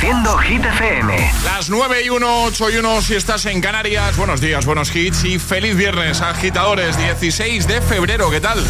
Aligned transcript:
Reproduciendo 0.00 0.38
Hit 0.38 0.64
FM. 0.64 1.32
Las 1.44 1.68
9 1.68 2.02
y 2.04 2.08
1, 2.08 2.44
8 2.44 2.70
y 2.70 2.76
1 2.78 3.02
si 3.02 3.16
estás 3.16 3.44
en 3.44 3.60
Canarias. 3.60 4.16
Buenos 4.16 4.40
días, 4.40 4.64
buenos 4.64 4.96
hits 4.96 5.24
y 5.24 5.38
feliz 5.38 5.76
viernes, 5.76 6.22
agitadores. 6.22 6.96
16 6.96 7.66
de 7.66 7.82
febrero, 7.82 8.30
¿qué 8.30 8.40
tal? 8.40 8.64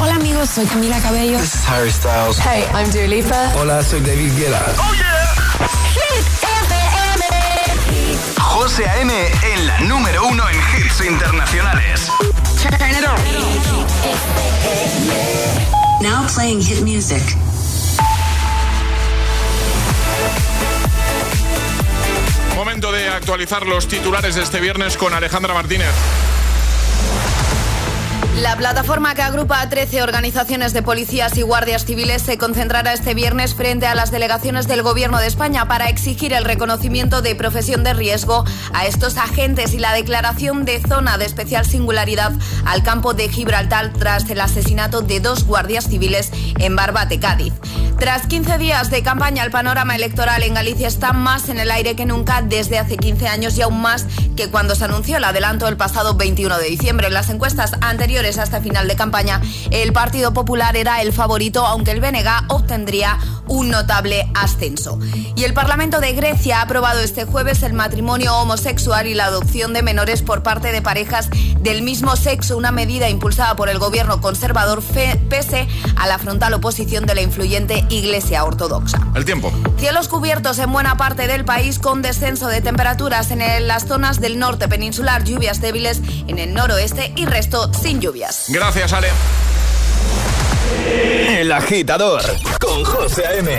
Hola 0.00 0.16
amigos, 0.16 0.50
soy 0.50 0.66
Camila 0.66 1.00
Cabello. 1.00 1.38
This 1.38 1.54
is 1.54 1.68
Harry 1.68 1.92
Styles. 1.92 2.40
Hey, 2.40 2.64
I'm 2.74 2.90
Dua 2.90 3.06
Lipa. 3.06 3.52
Hola, 3.56 3.84
soy 3.84 4.00
David 4.00 4.32
Guetta. 4.36 4.64
¡Oh, 4.78 4.94
yeah! 4.94 5.68
Hit 5.94 6.26
FM. 6.42 7.24
José 8.40 8.88
A.M. 8.88 9.12
en 9.54 9.66
la 9.68 9.80
número 9.82 10.26
uno 10.26 10.42
en 10.48 10.56
hits 10.56 11.02
internacionales. 11.02 12.10
Turn 12.60 12.90
it 12.90 13.06
on. 13.06 13.16
Now 16.02 16.26
playing 16.34 16.60
hit 16.60 16.82
music. 16.82 17.22
Momento 22.56 22.90
de 22.90 23.10
actualizar 23.10 23.66
los 23.66 23.86
titulares 23.86 24.34
de 24.34 24.42
este 24.42 24.60
viernes 24.60 24.96
con 24.96 25.12
Alejandra 25.12 25.52
Martínez. 25.52 25.92
La 28.36 28.54
plataforma 28.54 29.14
que 29.14 29.22
agrupa 29.22 29.62
a 29.62 29.70
13 29.70 30.02
organizaciones 30.02 30.74
de 30.74 30.82
policías 30.82 31.38
y 31.38 31.42
guardias 31.42 31.86
civiles 31.86 32.20
se 32.20 32.36
concentrará 32.36 32.92
este 32.92 33.14
viernes 33.14 33.54
frente 33.54 33.86
a 33.86 33.94
las 33.94 34.10
delegaciones 34.10 34.68
del 34.68 34.82
Gobierno 34.82 35.18
de 35.18 35.26
España 35.26 35.66
para 35.68 35.88
exigir 35.88 36.34
el 36.34 36.44
reconocimiento 36.44 37.22
de 37.22 37.34
profesión 37.34 37.82
de 37.82 37.94
riesgo 37.94 38.44
a 38.74 38.84
estos 38.84 39.16
agentes 39.16 39.72
y 39.72 39.78
la 39.78 39.94
declaración 39.94 40.66
de 40.66 40.82
zona 40.82 41.16
de 41.16 41.24
especial 41.24 41.64
singularidad 41.64 42.32
al 42.66 42.82
campo 42.82 43.14
de 43.14 43.30
Gibraltar 43.30 43.94
tras 43.94 44.28
el 44.28 44.42
asesinato 44.42 45.00
de 45.00 45.20
dos 45.20 45.44
guardias 45.44 45.88
civiles 45.88 46.30
en 46.58 46.76
Barbate, 46.76 47.18
Cádiz. 47.18 47.54
Tras 47.98 48.26
15 48.26 48.58
días 48.58 48.90
de 48.90 49.02
campaña, 49.02 49.42
el 49.42 49.50
panorama 49.50 49.96
electoral 49.96 50.42
en 50.42 50.52
Galicia 50.52 50.86
está 50.86 51.14
más 51.14 51.48
en 51.48 51.58
el 51.58 51.70
aire 51.70 51.96
que 51.96 52.04
nunca 52.04 52.42
desde 52.42 52.78
hace 52.78 52.98
15 52.98 53.28
años 53.28 53.56
y 53.56 53.62
aún 53.62 53.80
más 53.80 54.04
que 54.36 54.50
cuando 54.50 54.74
se 54.74 54.84
anunció 54.84 55.16
el 55.16 55.24
adelanto 55.24 55.66
el 55.66 55.78
pasado 55.78 56.14
21 56.14 56.58
de 56.58 56.68
diciembre. 56.68 57.06
En 57.06 57.14
las 57.14 57.30
encuestas 57.30 57.72
anteriores 57.80 58.25
a 58.26 58.42
este 58.42 58.60
final 58.60 58.88
de 58.88 58.96
campaña, 58.96 59.40
el 59.70 59.92
Partido 59.92 60.32
Popular 60.34 60.76
era 60.76 61.00
el 61.00 61.12
favorito, 61.12 61.64
aunque 61.64 61.92
el 61.92 62.00
BNG 62.00 62.26
obtendría 62.48 63.18
un 63.46 63.70
notable 63.70 64.28
ascenso. 64.34 64.98
Y 65.36 65.44
el 65.44 65.54
Parlamento 65.54 66.00
de 66.00 66.12
Grecia 66.12 66.58
ha 66.58 66.62
aprobado 66.62 67.00
este 67.00 67.24
jueves 67.24 67.62
el 67.62 67.72
matrimonio 67.72 68.34
homosexual 68.36 69.06
y 69.06 69.14
la 69.14 69.26
adopción 69.26 69.72
de 69.72 69.82
menores 69.82 70.22
por 70.22 70.42
parte 70.42 70.72
de 70.72 70.82
parejas 70.82 71.30
del 71.60 71.82
mismo 71.82 72.16
sexo, 72.16 72.56
una 72.56 72.72
medida 72.72 73.08
impulsada 73.08 73.54
por 73.54 73.68
el 73.68 73.78
gobierno 73.78 74.20
conservador 74.20 74.82
pese 75.28 75.68
a 75.94 76.08
la 76.08 76.18
frontal 76.18 76.54
oposición 76.54 77.06
de 77.06 77.14
la 77.14 77.22
influyente 77.22 77.84
Iglesia 77.90 78.44
Ortodoxa. 78.44 79.00
El 79.14 79.24
tiempo. 79.24 79.52
Cielos 79.78 80.08
cubiertos 80.08 80.58
en 80.58 80.72
buena 80.72 80.96
parte 80.96 81.28
del 81.28 81.44
país 81.44 81.78
con 81.78 82.02
descenso 82.02 82.48
de 82.48 82.60
temperaturas 82.60 83.30
en 83.30 83.68
las 83.68 83.86
zonas 83.86 84.20
del 84.20 84.40
norte 84.40 84.66
peninsular, 84.66 85.22
lluvias 85.22 85.60
débiles 85.60 86.00
en 86.26 86.38
el 86.38 86.54
noroeste 86.54 87.12
y 87.16 87.26
resto 87.26 87.72
sin 87.72 88.00
lluvias. 88.00 88.15
Gracias, 88.48 88.92
Ale. 88.94 89.08
El 91.28 91.52
agitador 91.52 92.22
con 92.58 92.82
José 92.84 93.26
A.M. 93.26 93.50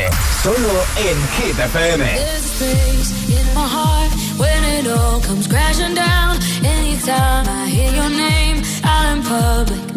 Solo 0.41 0.83
en 0.97 1.17
Hit 1.36 1.59
FM. 1.59 2.03
There's 2.03 2.45
a 2.45 2.58
place 2.58 3.30
in 3.30 3.53
my 3.53 3.67
heart 3.67 4.11
when 4.38 4.64
it 4.64 4.88
all 4.88 5.22
comes 5.22 5.47
crashing 5.47 5.94
down. 5.94 6.39
Anytime 6.64 7.45
I 7.47 7.69
hear 7.69 7.91
your 7.94 8.09
name 8.09 8.64
out 8.83 9.16
in 9.16 9.23
public. 9.23 9.88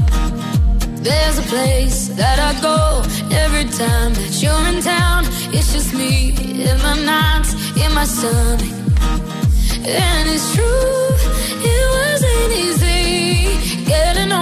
There's 1.03 1.39
a 1.39 1.43
place 1.49 2.09
that 2.17 2.39
I 2.39 2.53
go 2.61 3.03
every 3.35 3.65
time 3.65 4.13
that 4.13 4.43
you're 4.43 4.69
in 4.69 4.83
town. 4.83 5.25
It's 5.55 5.73
just 5.73 5.95
me 5.95 6.35
in 6.37 6.77
my 6.83 6.97
nights, 7.03 7.55
in 7.77 7.95
my 7.95 8.05
stomach. 8.05 8.61
And 9.87 10.29
it's 10.29 10.55
true, 10.55 11.09
it 11.65 11.85
wasn't 11.97 12.53
easy 12.53 13.11
getting 13.87 14.33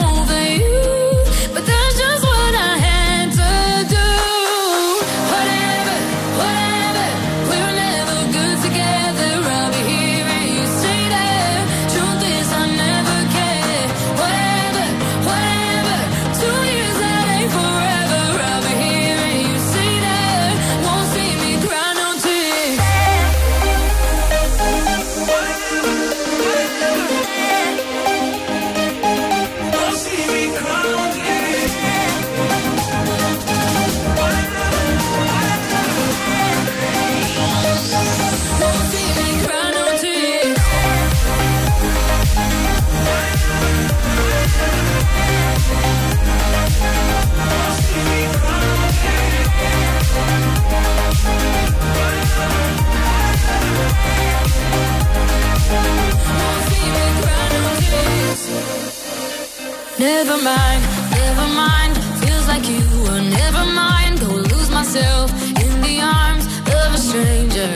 Never 60.20 60.42
mind, 60.42 60.82
never 61.12 61.46
mind. 61.54 61.96
Feels 62.18 62.48
like 62.48 62.68
you 62.68 62.82
were 63.04 63.20
never 63.20 63.64
mind. 63.72 64.18
Go 64.18 64.26
lose 64.26 64.68
myself 64.68 65.30
in 65.62 65.80
the 65.80 66.00
arms 66.02 66.44
of 66.76 66.92
a 66.92 66.98
stranger. 66.98 67.70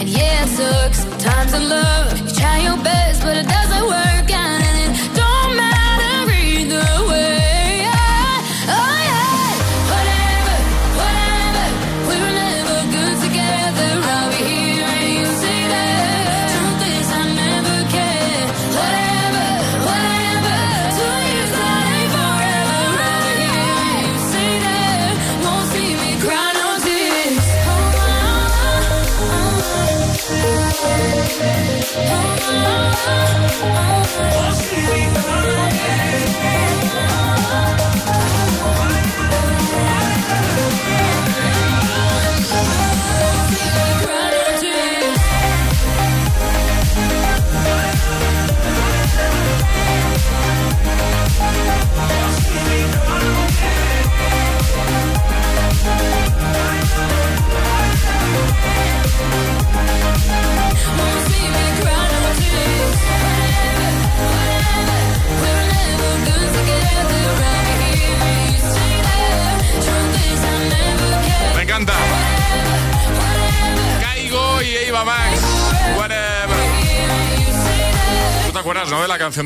And 0.00 0.08
yeah, 0.08 0.44
it 0.44 0.48
sucks 0.48 1.00
sometimes 1.00 1.52
in 1.52 1.68
love. 1.68 2.03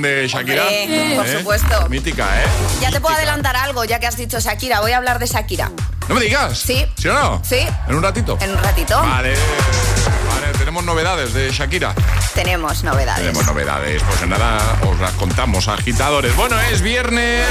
Canción 0.01 0.03
de 0.03 0.29
Shakira. 0.29 0.63
Hombre, 0.65 1.17
por 1.17 1.27
¿Eh? 1.27 1.39
supuesto. 1.39 1.89
Mítica, 1.89 2.43
¿eh? 2.43 2.47
Ya 2.81 2.91
te 2.91 3.01
puedo 3.01 3.15
Mítica. 3.15 3.17
adelantar 3.33 3.57
algo, 3.57 3.85
ya 3.85 3.99
que 3.99 4.07
has 4.07 4.17
dicho 4.17 4.39
Shakira. 4.41 4.81
Voy 4.81 4.93
a 4.93 4.97
hablar 4.99 5.19
de 5.19 5.27
Shakira. 5.27 5.71
No 6.09 6.15
me 6.15 6.21
digas. 6.21 6.59
Sí. 6.59 6.87
¿Sí 6.97 7.09
o 7.09 7.15
no? 7.15 7.43
Sí. 7.45 7.67
¿En 7.89 7.95
un 7.95 8.03
ratito? 8.03 8.39
En 8.41 8.51
un 8.53 8.59
ratito 8.59 9.01
Vale. 9.01 9.35
Vale, 9.35 10.59
tenemos 10.59 10.85
novedades 10.85 11.35
de 11.35 11.51
Shakira. 11.51 11.95
tenemos 12.35 12.83
novedades. 12.85 13.21
Tenemos 13.27 13.47
novedades. 13.47 14.03
Pues 14.03 14.27
nada, 14.29 14.59
os 14.89 14.99
las 15.01 15.13
contamos, 15.13 15.69
agitadores. 15.69 16.35
Bueno, 16.37 16.59
es 16.61 16.81
viernes. 16.81 17.47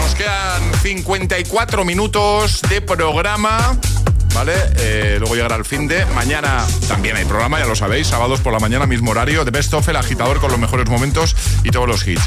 Nos 0.00 0.14
quedan 0.14 0.62
54 0.82 1.84
minutos 1.84 2.60
de 2.68 2.80
programa. 2.80 3.76
¿Vale? 4.34 4.54
Eh, 4.76 5.16
luego 5.18 5.34
llegará 5.34 5.56
el 5.56 5.64
fin 5.64 5.88
de. 5.88 6.04
Mañana 6.06 6.66
también 6.88 7.16
hay 7.16 7.24
programa, 7.24 7.58
ya 7.58 7.66
lo 7.66 7.76
sabéis, 7.76 8.06
sábados 8.06 8.40
por 8.40 8.52
la 8.52 8.58
mañana, 8.58 8.86
mismo 8.86 9.10
horario, 9.10 9.44
de 9.44 9.50
Best 9.50 9.72
of, 9.74 9.88
el 9.88 9.96
agitador 9.96 10.40
con 10.40 10.50
los 10.50 10.60
mejores 10.60 10.88
momentos 10.88 11.36
y 11.64 11.70
todos 11.70 11.88
los 11.88 12.06
hits. 12.06 12.22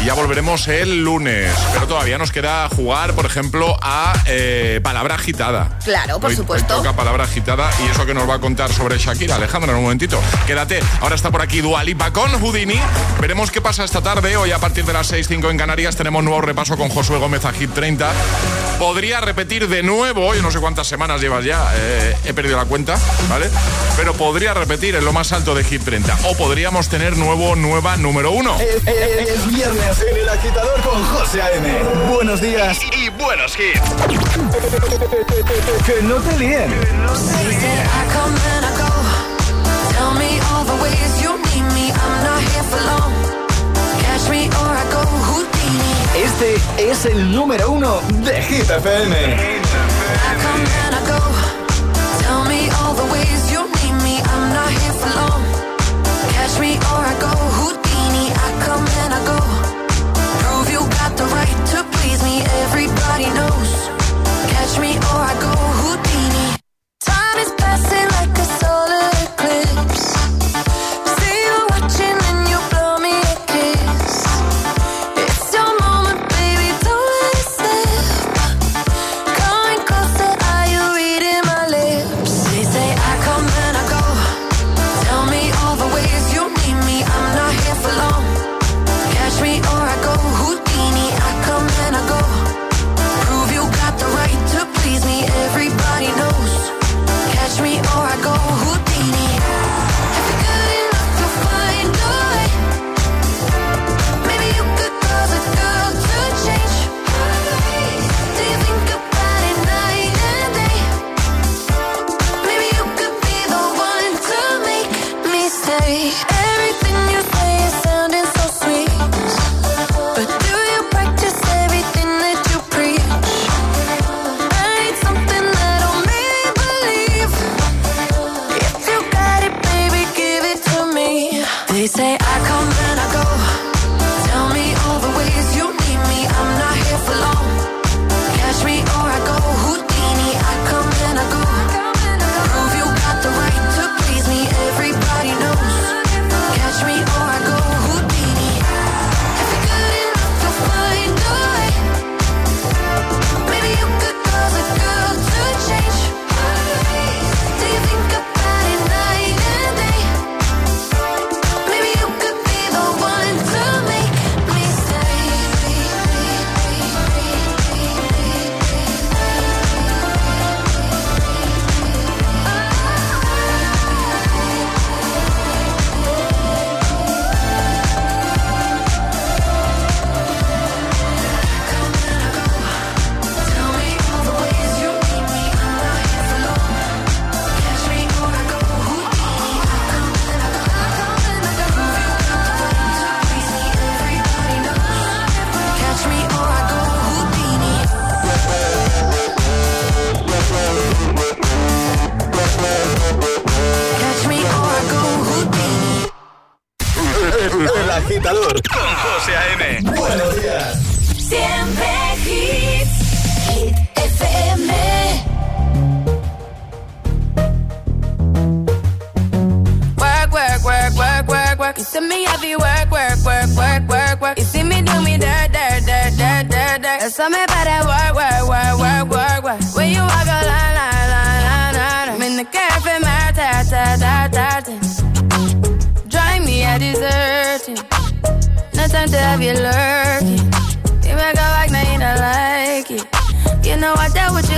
Y 0.00 0.06
ya 0.06 0.14
volveremos 0.14 0.66
el 0.68 1.04
lunes, 1.04 1.52
pero 1.72 1.86
todavía 1.86 2.18
nos 2.18 2.32
queda 2.32 2.68
jugar, 2.68 3.12
por 3.14 3.24
ejemplo, 3.26 3.76
a 3.80 4.12
eh, 4.26 4.80
palabra 4.82 5.14
agitada. 5.14 5.78
Claro, 5.84 6.18
por 6.18 6.30
Hoy- 6.30 6.36
supuesto. 6.36 6.74
hoy 6.74 6.82
toca 6.82 6.96
palabra 6.96 7.24
agitada 7.24 7.70
y 7.84 7.88
eso 7.90 8.04
que 8.04 8.12
nos 8.14 8.28
va 8.28 8.34
a 8.34 8.38
contar 8.40 8.72
sobre 8.72 8.98
Shakira. 8.98 9.36
Alejandra, 9.36 9.70
en 9.72 9.76
un 9.78 9.84
momentito. 9.84 10.20
Quédate. 10.46 10.80
Ahora 11.00 11.14
está 11.14 11.30
por 11.30 11.40
aquí 11.42 11.60
Dua 11.60 11.84
Lipa 11.84 12.12
con 12.12 12.30
Houdini. 12.40 12.80
Veremos 13.20 13.50
qué 13.52 13.60
pasa 13.60 13.84
esta 13.84 14.00
tarde. 14.00 14.36
Hoy 14.36 14.50
a 14.50 14.58
partir 14.58 14.84
de 14.84 14.92
las 14.92 15.12
6.05 15.12 15.50
en 15.50 15.58
Canarias 15.58 15.94
tenemos 15.96 16.24
nuevo 16.24 16.40
repaso 16.40 16.76
con 16.76 16.88
Josué 16.88 17.18
Gómez 17.18 17.44
a 17.44 17.52
Hit 17.52 17.72
30. 17.72 18.10
Podría 18.78 19.20
repetir 19.20 19.68
de 19.68 19.82
nuevo, 19.84 20.34
yo 20.34 20.42
no 20.42 20.50
sé 20.50 20.58
cuántas 20.58 20.88
semanas 20.88 21.20
llevas 21.20 21.44
ya, 21.44 21.70
eh, 21.76 22.16
he 22.24 22.34
perdido 22.34 22.56
la 22.56 22.64
cuenta, 22.64 22.98
¿vale? 23.28 23.48
Pero 23.96 24.14
podría 24.14 24.54
repetir 24.54 24.96
en 24.96 25.04
lo 25.04 25.12
más 25.12 25.30
alto 25.32 25.54
de 25.54 25.62
Hit 25.62 25.84
30. 25.84 26.18
O 26.24 26.36
podríamos 26.36 26.88
tener 26.88 27.16
nuevo, 27.16 27.54
nueva 27.54 27.96
número 27.96 28.32
uno. 28.32 28.56
Es 28.58 29.46
viernes 29.72 30.02
en 30.02 30.16
el 30.16 30.28
agitador 30.28 30.80
con 30.82 31.02
José 31.04 31.42
A.M. 31.42 31.68
Buenos 32.12 32.40
días 32.40 32.78
y, 32.92 33.06
y 33.06 33.08
buenos 33.10 33.58
hits. 33.58 33.80
que 35.86 36.02
no 36.02 36.16
te 36.16 36.38
líen. 36.38 36.70
They 36.70 37.54
say 37.54 37.78
I 37.80 38.06
come 38.12 38.36
and 38.54 38.66
I 38.66 38.72
go. 38.76 38.90
Tell 39.92 40.12
me 40.14 40.40
all 40.50 40.64
the 40.64 40.82
ways 40.82 41.22
you 41.22 41.36
need 41.38 41.66
me. 41.74 41.90
I'm 41.90 42.24
not 42.24 42.40
here 42.52 42.64
for 42.64 42.80
long. 42.86 43.12
Catch 44.02 44.28
me 44.30 44.48
or 44.48 44.76
I 44.76 44.84
go 44.92 45.02
Houdini. 45.28 45.92
Este 46.24 46.56
es 46.90 47.06
el 47.06 47.32
número 47.32 47.70
uno 47.70 48.00
de 48.24 48.42
Hit 48.42 48.68
FM. 48.70 49.16
I 49.16 50.34
come 50.42 50.64
and 50.84 50.94
I 50.94 51.02
go. 51.06 51.20
Tell 52.20 52.44
me 52.44 52.68
all 52.70 52.94
the 52.94 53.12
ways 53.12 53.41
Everybody 62.74 63.24
knows. 63.34 63.70
Catch 64.48 64.80
me 64.80 64.96
or 64.96 65.20
I 65.20 65.36
go 65.42 65.51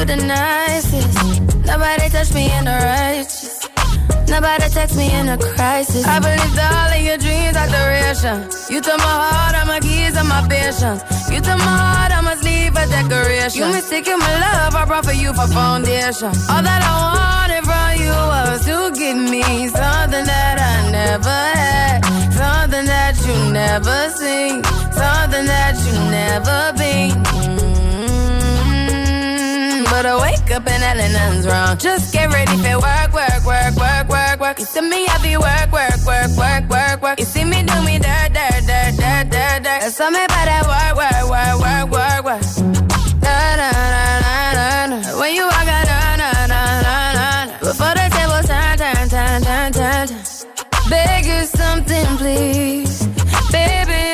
you 0.08 0.16
the 0.16 0.26
nicest. 0.26 1.56
Nobody 1.66 2.08
touched 2.08 2.34
me 2.34 2.52
in 2.52 2.64
the 2.64 2.70
righteous. 2.70 3.68
Nobody 4.28 4.68
text 4.70 4.96
me 4.96 5.12
in 5.12 5.28
a 5.28 5.38
crisis. 5.38 6.04
I 6.06 6.18
believed 6.18 6.58
all 6.58 6.92
of 6.92 7.00
your 7.00 7.18
dreams 7.18 7.56
are 7.56 7.68
duration. 7.68 8.36
You 8.70 8.80
took 8.80 8.98
my 8.98 9.04
heart, 9.04 9.54
all 9.54 9.66
my 9.66 9.80
keys, 9.80 10.16
and 10.16 10.28
my 10.28 10.40
patience. 10.48 11.02
You 11.30 11.40
took 11.40 11.58
my 11.58 11.76
heart, 11.84 12.12
I 12.12 12.20
must 12.20 12.42
leave 12.42 12.74
a 12.74 12.86
decoration. 12.86 13.60
You 13.60 13.68
mistaken 13.68 14.18
my 14.18 14.32
love, 14.40 14.74
I 14.74 14.84
brought 14.86 15.04
for 15.04 15.12
you 15.12 15.32
for 15.34 15.46
foundation. 15.48 16.32
All 16.50 16.62
that 16.64 16.80
I 16.82 16.94
wanted 17.04 17.64
from 17.68 17.90
you 18.00 18.16
was 18.32 18.64
to 18.64 18.76
give 18.98 19.16
me 19.16 19.68
something 19.68 20.24
that 20.24 20.56
I 20.58 20.90
never 20.90 21.40
had, 21.60 22.00
something 22.32 22.86
that 22.86 23.14
you 23.26 23.36
never 23.52 23.98
seen, 24.10 24.64
something 24.92 25.46
that 25.46 25.74
you 25.84 25.94
never 26.10 26.72
been. 26.80 27.12
Mm, 27.22 27.93
but 29.94 30.06
I 30.06 30.20
wake 30.20 30.50
up 30.50 30.66
and 30.66 30.82
hell 30.82 30.96
nothing's 31.12 31.46
wrong. 31.46 31.78
Just 31.78 32.12
get 32.12 32.26
ready 32.32 32.56
for 32.56 32.80
work, 32.82 33.12
work, 33.14 33.44
work, 33.46 33.76
work, 33.76 34.08
work, 34.08 34.40
work. 34.40 34.58
You 34.58 34.64
see 34.64 34.80
me 34.80 35.06
happy 35.06 35.36
work, 35.36 35.70
work, 35.70 36.00
work, 36.04 36.30
work, 36.36 36.68
work, 36.68 37.00
work. 37.00 37.18
You 37.20 37.24
see 37.24 37.44
me 37.44 37.62
do 37.62 37.76
me 37.86 38.00
dirt, 38.00 38.32
dirt, 38.34 38.66
dirt, 38.66 38.92
dirt, 38.98 39.30
dirt, 39.30 39.62
dirt. 39.62 39.80
That's 39.86 40.00
all 40.00 40.10
me 40.10 40.24
about 40.24 40.46
that 40.50 40.64
work, 40.66 40.94
work, 40.98 41.24
work, 41.30 41.56
work, 41.62 41.86
work, 41.94 42.22
work. 42.26 42.42
Na, 43.22 43.34
na, 43.54 43.70
na, 43.70 44.02
na, 44.26 44.34
na, 44.58 44.86
na. 44.90 45.18
When 45.20 45.32
you 45.32 45.44
walk 45.46 45.68
out, 45.76 45.86
na, 45.86 46.16
na, 46.18 46.30
na, 46.50 46.60
na, 46.82 46.96
na, 47.14 47.44
na. 47.46 47.58
Before 47.60 47.94
the 47.94 48.06
table 48.10 48.42
turn, 48.50 48.74
turn, 48.82 49.08
turn, 49.14 49.42
turn, 49.46 49.72
turn, 49.78 50.06
turn. 50.08 50.90
Beg 50.90 51.24
you 51.24 51.46
something, 51.46 52.16
please, 52.18 53.06
baby. 53.52 54.13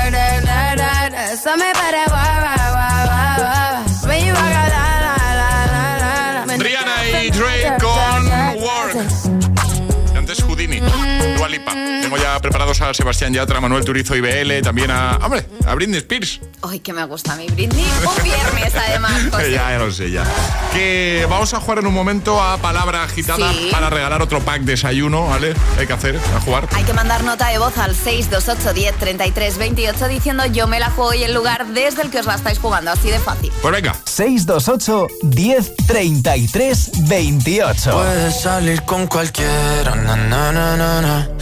Tengo 11.65 12.17
ya 12.17 12.39
preparados 12.39 12.81
a 12.81 12.93
Sebastián 12.93 13.33
Yatra, 13.33 13.57
a 13.59 13.61
Manuel 13.61 13.85
Turizo 13.85 14.15
y 14.15 14.21
BL, 14.21 14.61
también 14.63 14.91
a, 14.91 15.17
hombre, 15.21 15.45
a 15.65 15.75
Britney 15.75 15.97
Spears. 15.99 16.41
Ay, 16.61 16.79
que 16.79 16.91
me 16.93 17.03
gusta 17.05 17.35
mi 17.35 17.47
Britney. 17.47 17.85
Un 17.85 18.23
viernes, 18.23 18.73
además, 18.75 19.13
José. 19.31 19.51
ya, 19.51 19.71
ya 19.71 19.77
lo 19.77 19.91
sé, 19.91 20.11
ya. 20.11 20.23
Que 20.73 21.25
vamos 21.29 21.53
a 21.53 21.59
jugar 21.59 21.79
en 21.79 21.87
un 21.87 21.93
momento 21.93 22.41
a 22.41 22.57
palabra 22.57 23.03
agitada 23.03 23.51
Sí. 23.53 23.69
para 23.71 23.89
regalar 23.89 24.21
otro 24.21 24.39
pack 24.41 24.61
desayuno, 24.61 25.27
¿vale? 25.27 25.53
Hay 25.77 25.87
que 25.87 25.93
hacer, 25.93 26.19
a 26.35 26.39
jugar. 26.41 26.67
Hay 26.73 26.83
que 26.83 26.93
mandar 26.93 27.23
nota 27.23 27.47
de 27.49 27.57
voz 27.59 27.77
al 27.77 27.95
628 27.95 28.73
10 28.73 28.95
33 28.97 29.57
28 29.57 30.07
diciendo 30.07 30.45
yo 30.47 30.67
me 30.67 30.79
la 30.79 30.89
juego 30.89 31.13
y 31.13 31.23
el 31.23 31.33
lugar 31.33 31.67
desde 31.67 32.01
el 32.01 32.09
que 32.09 32.19
os 32.19 32.25
la 32.25 32.35
estáis 32.35 32.59
jugando, 32.59 32.91
así 32.91 33.09
de 33.09 33.19
fácil. 33.19 33.51
Pues 33.61 33.73
venga. 33.73 33.95
628 34.05 35.07
10 35.23 35.75
33 35.87 36.91
28. 37.07 37.91
Puedes 37.91 38.41
salir 38.41 38.81
con 38.83 39.07
cualquiera, 39.07 39.95
na, 39.95 40.15
na, 40.15 40.51
na, 40.51 40.75
na, 40.77 41.01
na. 41.01 41.29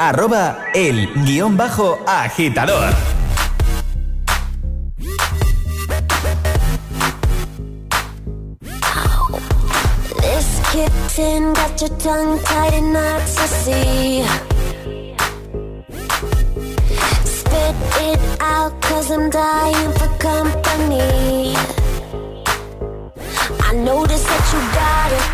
Arroba 0.00 0.58
el 0.74 1.08
guion 1.24 1.56
bajo 1.56 2.00
agitador. 2.06 2.92
This 10.20 10.60
kitten 10.72 11.52
got 11.52 11.80
your 11.80 11.90
tongue 11.98 12.40
tied 12.42 12.74
and 12.74 12.92
not 12.92 13.20
to 13.20 13.46
see. 13.46 14.24
Spit 17.24 17.76
it 18.00 18.20
out, 18.40 18.72
cause 18.82 19.12
I'm 19.12 19.30
dying 19.30 19.92
for 19.92 20.08
company. 20.18 21.54
I 23.62 23.74
notice 23.76 24.24
that 24.24 24.52
you 24.52 24.60
got 24.74 25.12
it. 25.12 25.33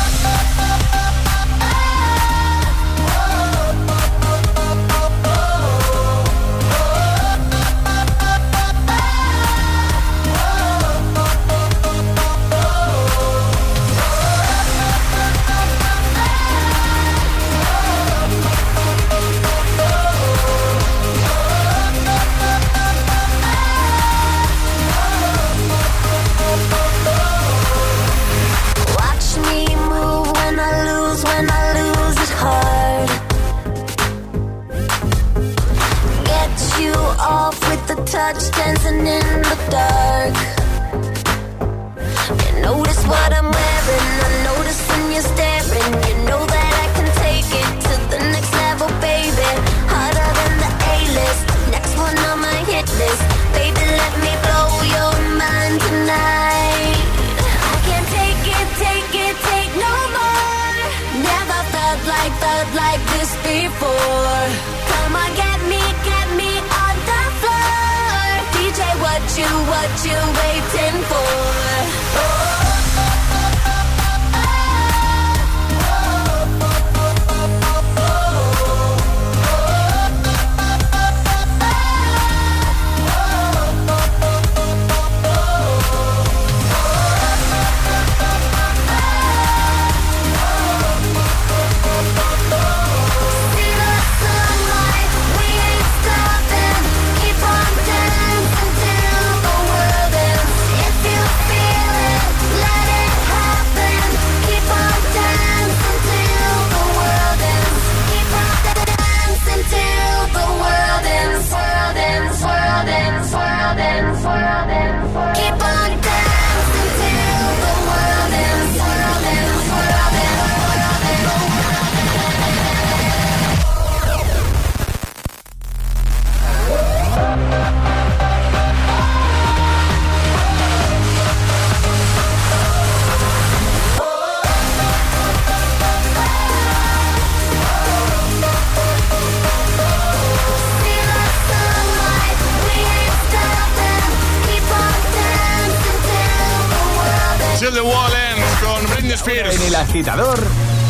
Agitador 150.01 150.39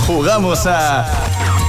jugamos 0.08 0.66
a 0.66 1.06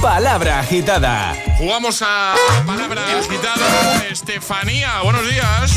Palabra 0.01 0.59
Agitada. 0.59 1.35
Jugamos 1.57 2.01
a 2.01 2.35
palabra 2.65 3.01
agitada. 3.19 4.05
Estefanía, 4.09 5.01
buenos 5.03 5.29
días. 5.29 5.71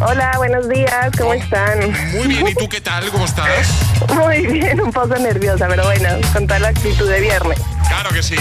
Hola, 0.00 0.32
buenos 0.36 0.68
días, 0.68 1.10
¿cómo 1.18 1.32
están? 1.34 1.90
Muy 2.12 2.26
bien, 2.28 2.48
¿y 2.48 2.54
tú 2.54 2.68
qué 2.68 2.80
tal? 2.80 3.10
¿Cómo 3.10 3.24
estás? 3.24 3.68
Muy 4.14 4.46
bien, 4.46 4.80
un 4.80 4.92
poco 4.92 5.16
nerviosa, 5.16 5.68
pero 5.68 5.84
bueno, 5.84 6.08
con 6.32 6.46
toda 6.46 6.60
la 6.60 6.68
actitud 6.68 7.08
de 7.08 7.20
viernes. 7.20 7.58
Claro 7.88 8.10
que 8.10 8.22
sí, 8.22 8.36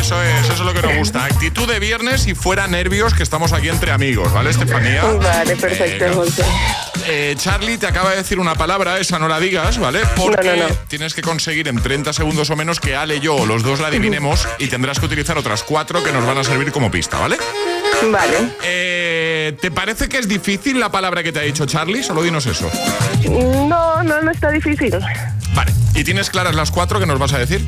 eso 0.00 0.20
es, 0.22 0.44
eso 0.44 0.52
es 0.52 0.60
lo 0.60 0.72
que 0.72 0.82
nos 0.82 0.96
gusta. 0.96 1.24
Actitud 1.24 1.68
de 1.68 1.78
viernes 1.80 2.26
y 2.26 2.34
fuera 2.34 2.66
nervios 2.66 3.14
que 3.14 3.22
estamos 3.22 3.52
aquí 3.52 3.68
entre 3.68 3.92
amigos, 3.92 4.32
¿vale, 4.32 4.50
Estefanía? 4.50 5.04
Vale, 5.04 5.56
perfecto. 5.56 6.14
José. 6.14 6.44
Eh, 7.08 7.34
Charlie 7.38 7.78
te 7.78 7.86
acaba 7.86 8.10
de 8.10 8.16
decir 8.16 8.38
una 8.40 8.54
palabra, 8.56 8.98
esa 8.98 9.18
no 9.18 9.28
la 9.28 9.38
digas, 9.38 9.78
¿vale? 9.78 10.00
Porque 10.16 10.48
No, 10.48 10.56
no, 10.56 10.68
no. 10.68 10.74
tienes 10.88 11.14
que 11.14 11.22
conseguir 11.22 11.68
en 11.68 11.80
30 11.80 12.12
segundos 12.12 12.50
o 12.50 12.56
menos 12.56 12.80
que 12.80 12.96
Ale 12.96 13.16
y 13.16 13.20
yo 13.20 13.46
los 13.46 13.62
dos 13.62 13.78
la 13.80 13.88
adivinemos 13.88 14.46
y 14.58 14.66
tendrás 14.66 14.98
que 14.98 15.06
utilizar 15.06 15.38
otras 15.38 15.62
cuatro 15.62 16.02
que 16.02 16.12
nos 16.12 16.26
van 16.26 16.38
a 16.38 16.44
servir 16.44 16.72
como 16.72 16.90
pista, 16.90 17.18
¿vale? 17.18 17.36
Vale. 18.10 18.36
Eh, 18.62 19.15
¿Te 19.52 19.70
parece 19.70 20.08
que 20.08 20.18
es 20.18 20.28
difícil 20.28 20.78
la 20.80 20.90
palabra 20.90 21.22
que 21.22 21.32
te 21.32 21.40
ha 21.40 21.42
dicho 21.42 21.66
Charlie? 21.66 22.02
Solo 22.02 22.22
dinos 22.22 22.46
eso. 22.46 22.70
No, 23.68 24.02
no, 24.02 24.22
no 24.22 24.30
está 24.30 24.50
difícil. 24.50 24.94
Vale. 25.54 25.72
¿Y 25.94 26.04
tienes 26.04 26.28
claras 26.30 26.54
las 26.54 26.70
cuatro 26.70 27.00
que 27.00 27.06
nos 27.06 27.18
vas 27.18 27.32
a 27.32 27.38
decir? 27.38 27.66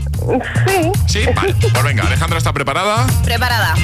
Sí. 0.66 0.92
Sí, 1.06 1.26
vale. 1.34 1.54
Pues 1.60 1.82
venga, 1.82 2.04
Alejandra 2.04 2.38
está 2.38 2.52
preparada. 2.52 3.06
Preparada. 3.24 3.74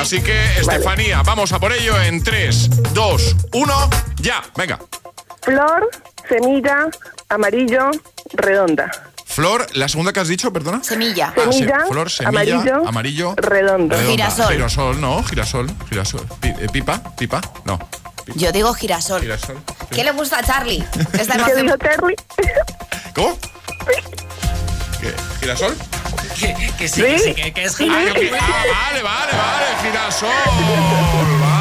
Así 0.00 0.20
que, 0.20 0.44
Estefanía, 0.58 1.22
vamos 1.22 1.52
a 1.52 1.60
por 1.60 1.72
ello 1.72 2.00
en 2.02 2.22
3, 2.22 2.92
2, 2.92 3.36
1, 3.52 3.90
ya. 4.16 4.42
Venga. 4.56 4.78
Flor, 5.42 5.88
semilla, 6.28 6.88
amarillo, 7.28 7.90
redonda. 8.34 8.90
Flor, 9.34 9.66
la 9.74 9.88
segunda 9.88 10.12
que 10.12 10.20
has 10.20 10.28
dicho, 10.28 10.52
perdona. 10.52 10.82
Semilla. 10.84 11.32
Ah, 11.36 11.40
sí, 11.50 11.58
Semilla, 11.60 11.84
flor, 11.88 12.10
semilla, 12.10 12.28
amarillo, 12.56 12.88
amarillo, 12.88 13.34
redondo. 13.36 13.94
redonda. 13.96 14.10
Girasol. 14.12 14.52
Girasol, 14.52 15.00
no, 15.00 15.22
girasol, 15.24 15.70
girasol. 15.88 16.26
Pi- 16.40 16.48
eh, 16.60 16.68
pipa, 16.70 17.00
pipa, 17.16 17.40
no. 17.64 17.78
Yo 18.36 18.52
digo 18.52 18.72
girasol. 18.74 19.22
Girasol. 19.22 19.56
¿Qué 19.90 20.04
le 20.04 20.10
gusta 20.12 20.38
a 20.38 20.42
Charlie? 20.42 20.84
Esta 21.18 21.44
¿Qué 21.44 21.54
dijo 21.62 21.78
Terry? 21.78 22.14
¿Cómo? 23.14 23.38
¿Qué? 25.00 25.14
¿Girasol? 25.40 25.74
Que, 26.38 26.54
que 26.78 26.88
sí, 26.88 27.02
que 27.02 27.18
sí, 27.18 27.34
que, 27.34 27.52
que 27.52 27.64
es 27.64 27.74
Ah, 27.74 27.76
que- 28.14 28.30
ah, 28.38 28.64
vale, 28.70 29.02
vale, 29.02 29.32
vale, 29.32 29.66
girasol. 29.82 30.28
Vale. 31.40 31.51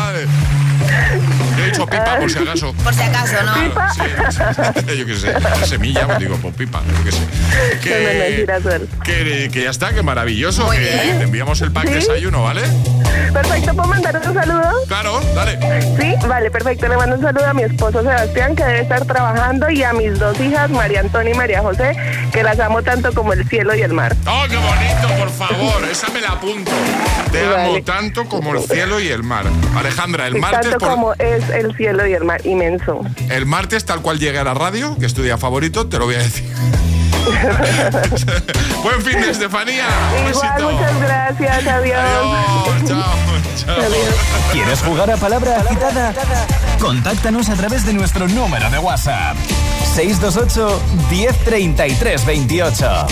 Dicho 1.71 1.85
pipa, 1.85 2.17
por 2.19 2.29
si 2.29 2.39
acaso. 2.39 2.73
Por 2.83 2.93
si 2.93 3.01
acaso, 3.01 3.43
¿no? 3.43 3.53
Sí, 3.93 4.97
yo 4.97 5.05
qué 5.05 5.15
sé, 5.15 5.33
semilla, 5.67 6.05
pues 6.05 6.19
digo, 6.19 6.35
por 6.37 6.51
pipa, 6.53 6.81
yo 6.97 7.03
qué 7.03 7.11
sé. 7.11 7.19
Que, 7.81 8.45
que, 9.03 9.49
que, 9.51 9.63
ya 9.63 9.69
está, 9.69 9.93
que 9.93 10.01
maravilloso. 10.03 10.69
que 10.69 10.77
te 10.77 11.23
enviamos 11.23 11.61
el 11.61 11.71
pack 11.71 11.85
de 11.85 11.95
desayuno, 11.95 12.43
¿vale? 12.43 12.61
Perfecto, 13.33 13.73
¿puedo 13.73 13.87
mandar 13.87 14.21
un 14.27 14.33
saludo? 14.33 14.71
Claro, 14.87 15.21
dale. 15.33 15.57
Sí, 15.99 16.27
vale, 16.27 16.51
perfecto. 16.51 16.87
Le 16.87 16.97
mando 16.97 17.15
un 17.15 17.21
saludo 17.21 17.45
a 17.45 17.53
mi 17.53 17.63
esposo 17.63 18.01
Sebastián, 18.01 18.55
que 18.55 18.63
debe 18.63 18.81
estar 18.81 19.05
trabajando, 19.05 19.69
y 19.69 19.83
a 19.83 19.93
mis 19.93 20.19
dos 20.19 20.39
hijas, 20.39 20.69
María 20.69 20.99
Antonia 21.01 21.33
y 21.33 21.37
María 21.37 21.61
José, 21.61 21.95
que 22.31 22.43
las 22.43 22.59
amo 22.59 22.81
tanto 22.83 23.13
como 23.13 23.33
el 23.33 23.47
cielo 23.47 23.75
y 23.75 23.81
el 23.81 23.93
mar. 23.93 24.15
¡Oh, 24.27 24.43
qué 24.49 24.57
bonito, 24.57 25.07
por 25.17 25.29
favor! 25.29 25.83
Esa 25.89 26.09
me 26.09 26.21
la 26.21 26.29
apunto. 26.29 26.71
Te 27.31 27.45
amo 27.45 27.81
tanto 27.83 28.25
como 28.25 28.53
el 28.53 28.63
cielo 28.63 28.99
y 28.99 29.07
el 29.07 29.23
mar. 29.23 29.45
Alejandra, 29.75 30.27
el 30.27 30.35
martes... 30.35 30.71
Tanto 30.71 30.85
como 30.85 31.13
es 31.13 31.49
el 31.49 31.75
cielo 31.75 32.05
y 32.05 32.13
el 32.13 32.25
mar, 32.25 32.45
inmenso. 32.45 33.01
El 33.29 33.45
martes, 33.45 33.85
tal 33.85 34.01
cual 34.01 34.19
llegue 34.19 34.39
a 34.39 34.43
la 34.43 34.53
radio, 34.53 34.97
que 34.99 35.05
estudia 35.05 35.37
favorito, 35.37 35.87
te 35.87 35.97
lo 35.97 36.05
voy 36.05 36.15
a 36.15 36.19
decir. 36.19 36.45
Buen 38.83 39.01
fin 39.01 39.21
de 39.21 39.31
Estefanía. 39.31 39.85
Igual, 40.29 40.63
muchas 40.63 40.99
gracias. 40.99 41.67
Adiós. 41.67 41.99
Adiós. 41.99 42.83
Chao. 42.87 43.03
Chao. 43.55 43.75
¿Quieres 44.51 44.81
jugar 44.81 45.11
a 45.11 45.17
palabra 45.17 45.57
agitada? 45.59 46.13
Contáctanos 46.79 47.49
a 47.49 47.55
través 47.55 47.85
de 47.85 47.93
nuestro 47.93 48.27
número 48.27 48.69
de 48.69 48.79
WhatsApp. 48.79 49.37
628 49.93 50.81
1033 51.09 52.25
28. 52.25 53.07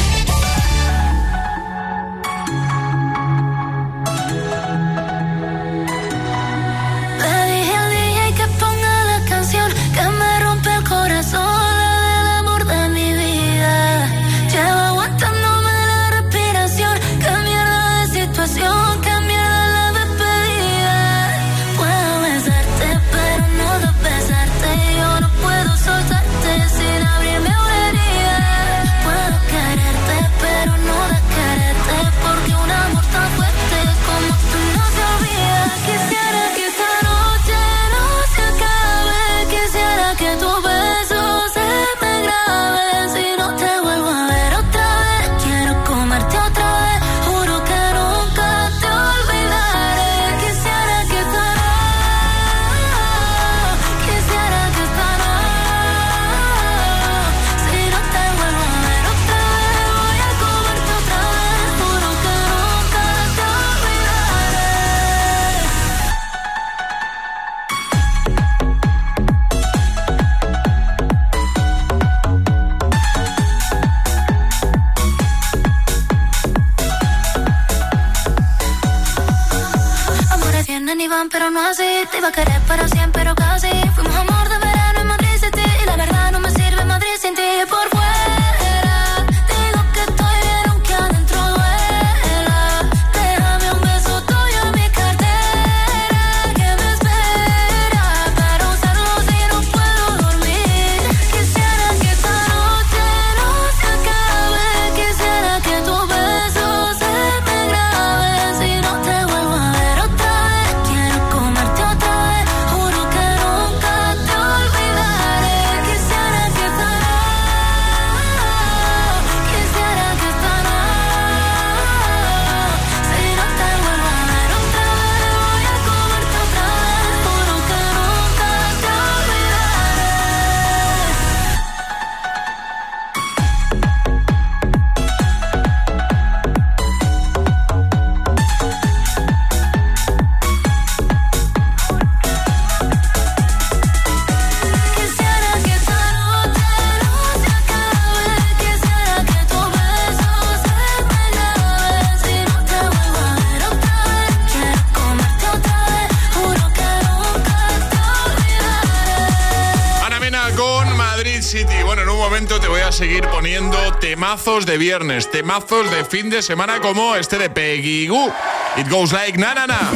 Temazos 164.00 164.66
de 164.66 164.78
viernes, 164.78 165.30
temazos 165.30 165.90
de 165.92 166.06
fin 166.06 166.30
de 166.30 166.42
semana 166.42 166.80
como 166.80 167.16
este 167.16 167.38
de 167.38 167.50
Peggy 167.50 168.08
Goo. 168.08 168.32
It 168.78 168.90
goes 168.90 169.12
like 169.12 169.38
na 169.38 169.54
na 169.54 169.68
na. 169.68 169.92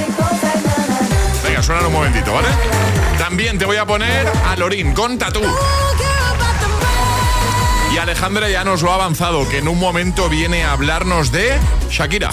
Venga, 1.43 1.63
suena 1.63 1.88
un 1.88 1.93
momentito, 1.93 2.33
¿vale? 2.33 2.47
También 3.17 3.57
te 3.57 3.65
voy 3.65 3.77
a 3.77 3.86
poner 3.86 4.27
a 4.47 4.55
Lorín 4.55 4.93
con 4.93 5.17
Tatú. 5.17 5.41
Y 7.93 7.97
Alejandra 7.97 8.49
ya 8.49 8.63
nos 8.63 8.81
lo 8.81 8.91
ha 8.91 8.95
avanzado, 8.95 9.47
que 9.47 9.59
en 9.59 9.67
un 9.67 9.79
momento 9.79 10.29
viene 10.29 10.63
a 10.63 10.71
hablarnos 10.71 11.31
de 11.31 11.57
Shakira. 11.89 12.31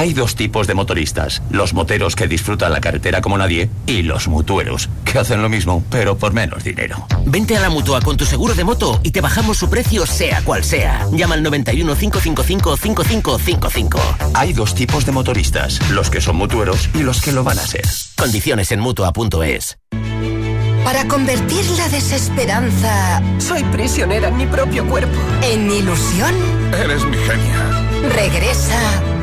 Hay 0.00 0.14
dos 0.14 0.34
tipos 0.34 0.66
de 0.66 0.72
motoristas, 0.72 1.42
los 1.50 1.74
moteros 1.74 2.16
que 2.16 2.26
disfrutan 2.26 2.72
la 2.72 2.80
carretera 2.80 3.20
como 3.20 3.36
nadie 3.36 3.68
y 3.84 4.00
los 4.00 4.28
mutueros, 4.28 4.88
que 5.04 5.18
hacen 5.18 5.42
lo 5.42 5.50
mismo, 5.50 5.84
pero 5.90 6.16
por 6.16 6.32
menos 6.32 6.64
dinero. 6.64 7.06
Vente 7.26 7.54
a 7.54 7.60
la 7.60 7.68
mutua 7.68 8.00
con 8.00 8.16
tu 8.16 8.24
seguro 8.24 8.54
de 8.54 8.64
moto 8.64 8.98
y 9.02 9.10
te 9.10 9.20
bajamos 9.20 9.58
su 9.58 9.68
precio 9.68 10.06
sea 10.06 10.40
cual 10.40 10.64
sea. 10.64 11.06
Llama 11.12 11.34
al 11.34 11.42
91 11.42 11.94
555 11.94 12.76
5555. 12.78 14.00
Hay 14.32 14.54
dos 14.54 14.74
tipos 14.74 15.04
de 15.04 15.12
motoristas, 15.12 15.78
los 15.90 16.08
que 16.08 16.22
son 16.22 16.36
mutueros 16.36 16.88
y 16.94 17.02
los 17.02 17.20
que 17.20 17.32
lo 17.32 17.44
van 17.44 17.58
a 17.58 17.66
ser. 17.66 17.84
Condiciones 18.16 18.72
en 18.72 18.80
mutua.es. 18.80 19.76
Para 20.82 21.06
convertir 21.08 21.66
la 21.76 21.90
desesperanza. 21.90 23.22
Soy 23.36 23.62
prisionera 23.64 24.28
en 24.28 24.38
mi 24.38 24.46
propio 24.46 24.86
cuerpo. 24.86 25.20
En 25.42 25.70
ilusión. 25.70 26.34
Eres 26.72 27.04
mi 27.04 27.18
genia. 27.18 28.10
Regresa 28.14 29.19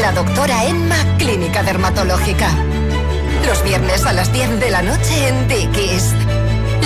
la 0.00 0.12
doctora 0.12 0.64
Emma, 0.66 0.96
Clínica 1.18 1.62
Dermatológica. 1.62 2.50
Los 3.46 3.62
viernes 3.64 4.04
a 4.04 4.12
las 4.12 4.32
10 4.32 4.60
de 4.60 4.70
la 4.70 4.82
noche 4.82 5.28
en 5.28 5.48
Dickies. 5.48 6.14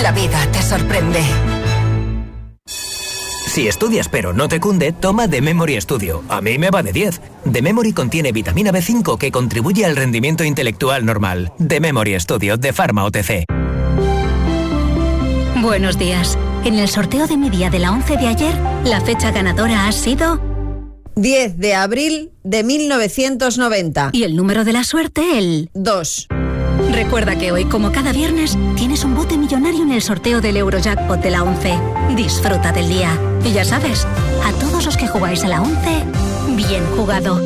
La 0.02 0.12
vida 0.12 0.38
te 0.52 0.62
sorprende. 0.62 1.20
Si 2.66 3.66
estudias 3.66 4.08
pero 4.08 4.32
no 4.32 4.48
te 4.48 4.60
cunde, 4.60 4.92
toma 4.92 5.28
The 5.28 5.40
Memory 5.40 5.80
Studio. 5.80 6.22
A 6.28 6.40
mí 6.40 6.56
me 6.58 6.70
va 6.70 6.82
de 6.82 6.92
10. 6.92 7.20
The 7.50 7.62
Memory 7.62 7.92
contiene 7.92 8.30
vitamina 8.30 8.70
B5 8.70 9.18
que 9.18 9.32
contribuye 9.32 9.84
al 9.84 9.96
rendimiento 9.96 10.44
intelectual 10.44 11.04
normal. 11.04 11.52
The 11.66 11.80
Memory 11.80 12.20
Studio 12.20 12.56
de 12.56 12.72
Pharma 12.72 13.04
OTC. 13.04 13.44
Buenos 15.60 15.98
días. 15.98 16.38
En 16.64 16.78
el 16.78 16.88
sorteo 16.88 17.26
de 17.26 17.36
mi 17.36 17.50
día 17.50 17.70
de 17.70 17.80
la 17.80 17.90
11 17.90 18.16
de 18.16 18.26
ayer, 18.28 18.54
la 18.84 19.00
fecha 19.00 19.30
ganadora 19.30 19.88
ha 19.88 19.92
sido 19.92 20.49
10 21.16 21.58
de 21.58 21.74
abril 21.74 22.30
de 22.42 22.64
1990. 22.64 24.10
Y 24.12 24.24
el 24.24 24.36
número 24.36 24.64
de 24.64 24.72
la 24.72 24.84
suerte, 24.84 25.38
el 25.38 25.70
2. 25.74 26.28
Recuerda 26.92 27.36
que 27.36 27.52
hoy, 27.52 27.64
como 27.66 27.92
cada 27.92 28.12
viernes, 28.12 28.56
tienes 28.76 29.04
un 29.04 29.14
bote 29.14 29.38
millonario 29.38 29.82
en 29.82 29.92
el 29.92 30.02
sorteo 30.02 30.40
del 30.40 30.56
Eurojackpot 30.56 31.20
de 31.20 31.30
la 31.30 31.42
11. 31.42 31.78
Disfruta 32.16 32.72
del 32.72 32.88
día. 32.88 33.10
Y 33.44 33.52
ya 33.52 33.64
sabes, 33.64 34.06
a 34.44 34.52
todos 34.58 34.84
los 34.86 34.96
que 34.96 35.06
jugáis 35.06 35.44
a 35.44 35.48
la 35.48 35.62
11, 35.62 36.04
bien 36.56 36.84
jugado. 36.96 37.40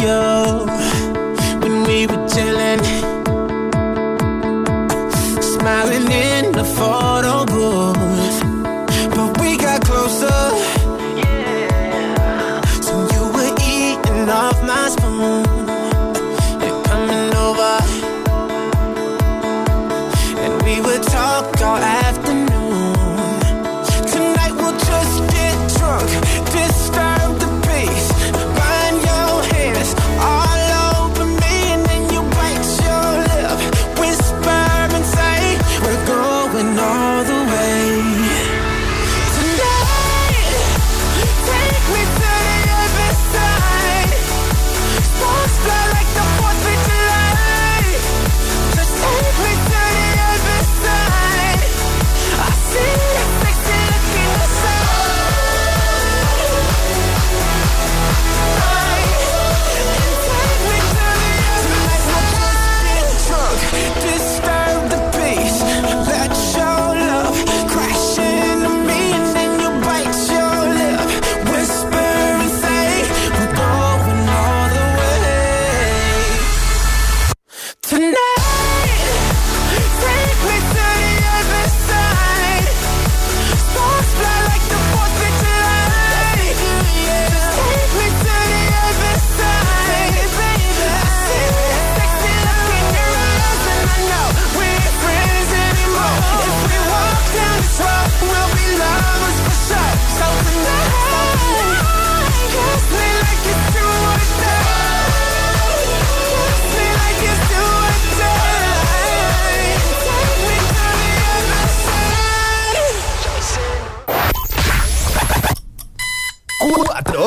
you. 0.00 0.31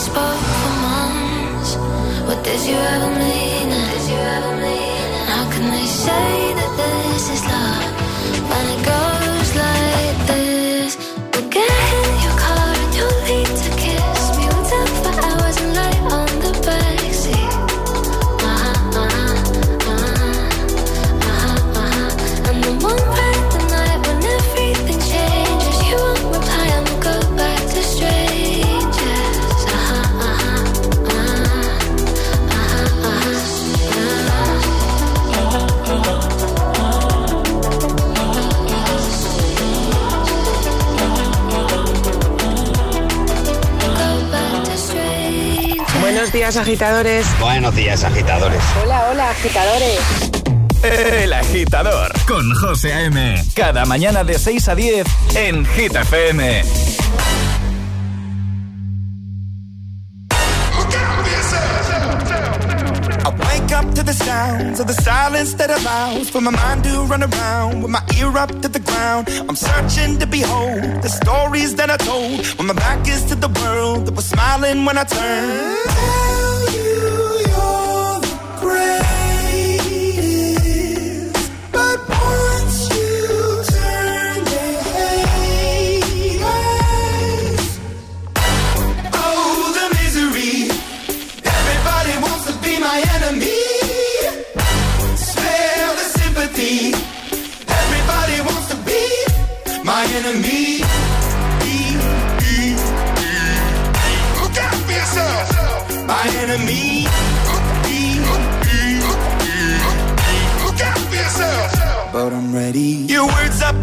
spoke 0.00 0.44
for 0.60 0.74
months. 0.88 1.76
What 2.26 2.42
did 2.42 2.60
you 2.66 2.74
ever 2.74 3.10
mean? 3.20 3.68
Did 3.68 4.04
you 4.10 4.20
ever 4.36 4.52
mean? 4.64 5.10
How 5.28 5.44
can 5.52 5.70
they 5.70 5.86
say 6.04 6.54
that 6.58 6.72
this 6.80 7.28
is 7.28 7.44
love? 7.44 7.99
Días, 46.50 46.66
agitadores. 46.66 47.26
Buenos 47.38 47.74
días, 47.76 48.02
agitadores. 48.02 48.60
Hola, 48.82 49.08
hola, 49.10 49.30
agitadores. 49.30 50.00
El 50.82 51.32
agitador 51.32 52.12
con 52.26 52.52
José 52.56 52.92
A.M. 52.92 53.44
Cada 53.54 53.84
mañana 53.84 54.24
de 54.24 54.36
6 54.36 54.68
a 54.68 54.74
10 54.74 55.06
en 55.36 55.64
Hit 55.64 55.94
FM. 55.94 56.62
I 63.22 63.28
wake 63.38 63.72
up 63.72 63.94
to 63.94 64.02
the 64.02 64.12
sounds 64.12 64.80
of 64.80 64.88
the 64.88 64.94
silence 64.94 65.54
that 65.54 65.70
allows 65.70 66.30
for 66.30 66.40
my 66.40 66.50
mind 66.50 66.82
to 66.82 67.04
run 67.04 67.22
around 67.22 67.82
with 67.82 67.92
my 67.92 68.02
ear 68.18 68.36
up 68.36 68.50
to 68.62 68.68
the 68.68 68.80
ground. 68.80 69.28
I'm 69.48 69.54
searching 69.54 70.18
to 70.18 70.26
behold 70.26 71.02
the 71.02 71.10
stories 71.10 71.76
that 71.76 71.90
I 71.90 71.96
told 71.96 72.44
when 72.58 72.66
my 72.66 72.74
back 72.74 73.06
is 73.06 73.24
to 73.26 73.36
the 73.36 73.48
world 73.62 74.06
that 74.06 74.16
was 74.16 74.26
smiling 74.26 74.84
when 74.84 74.98
I 74.98 75.04
turned. 75.04 76.39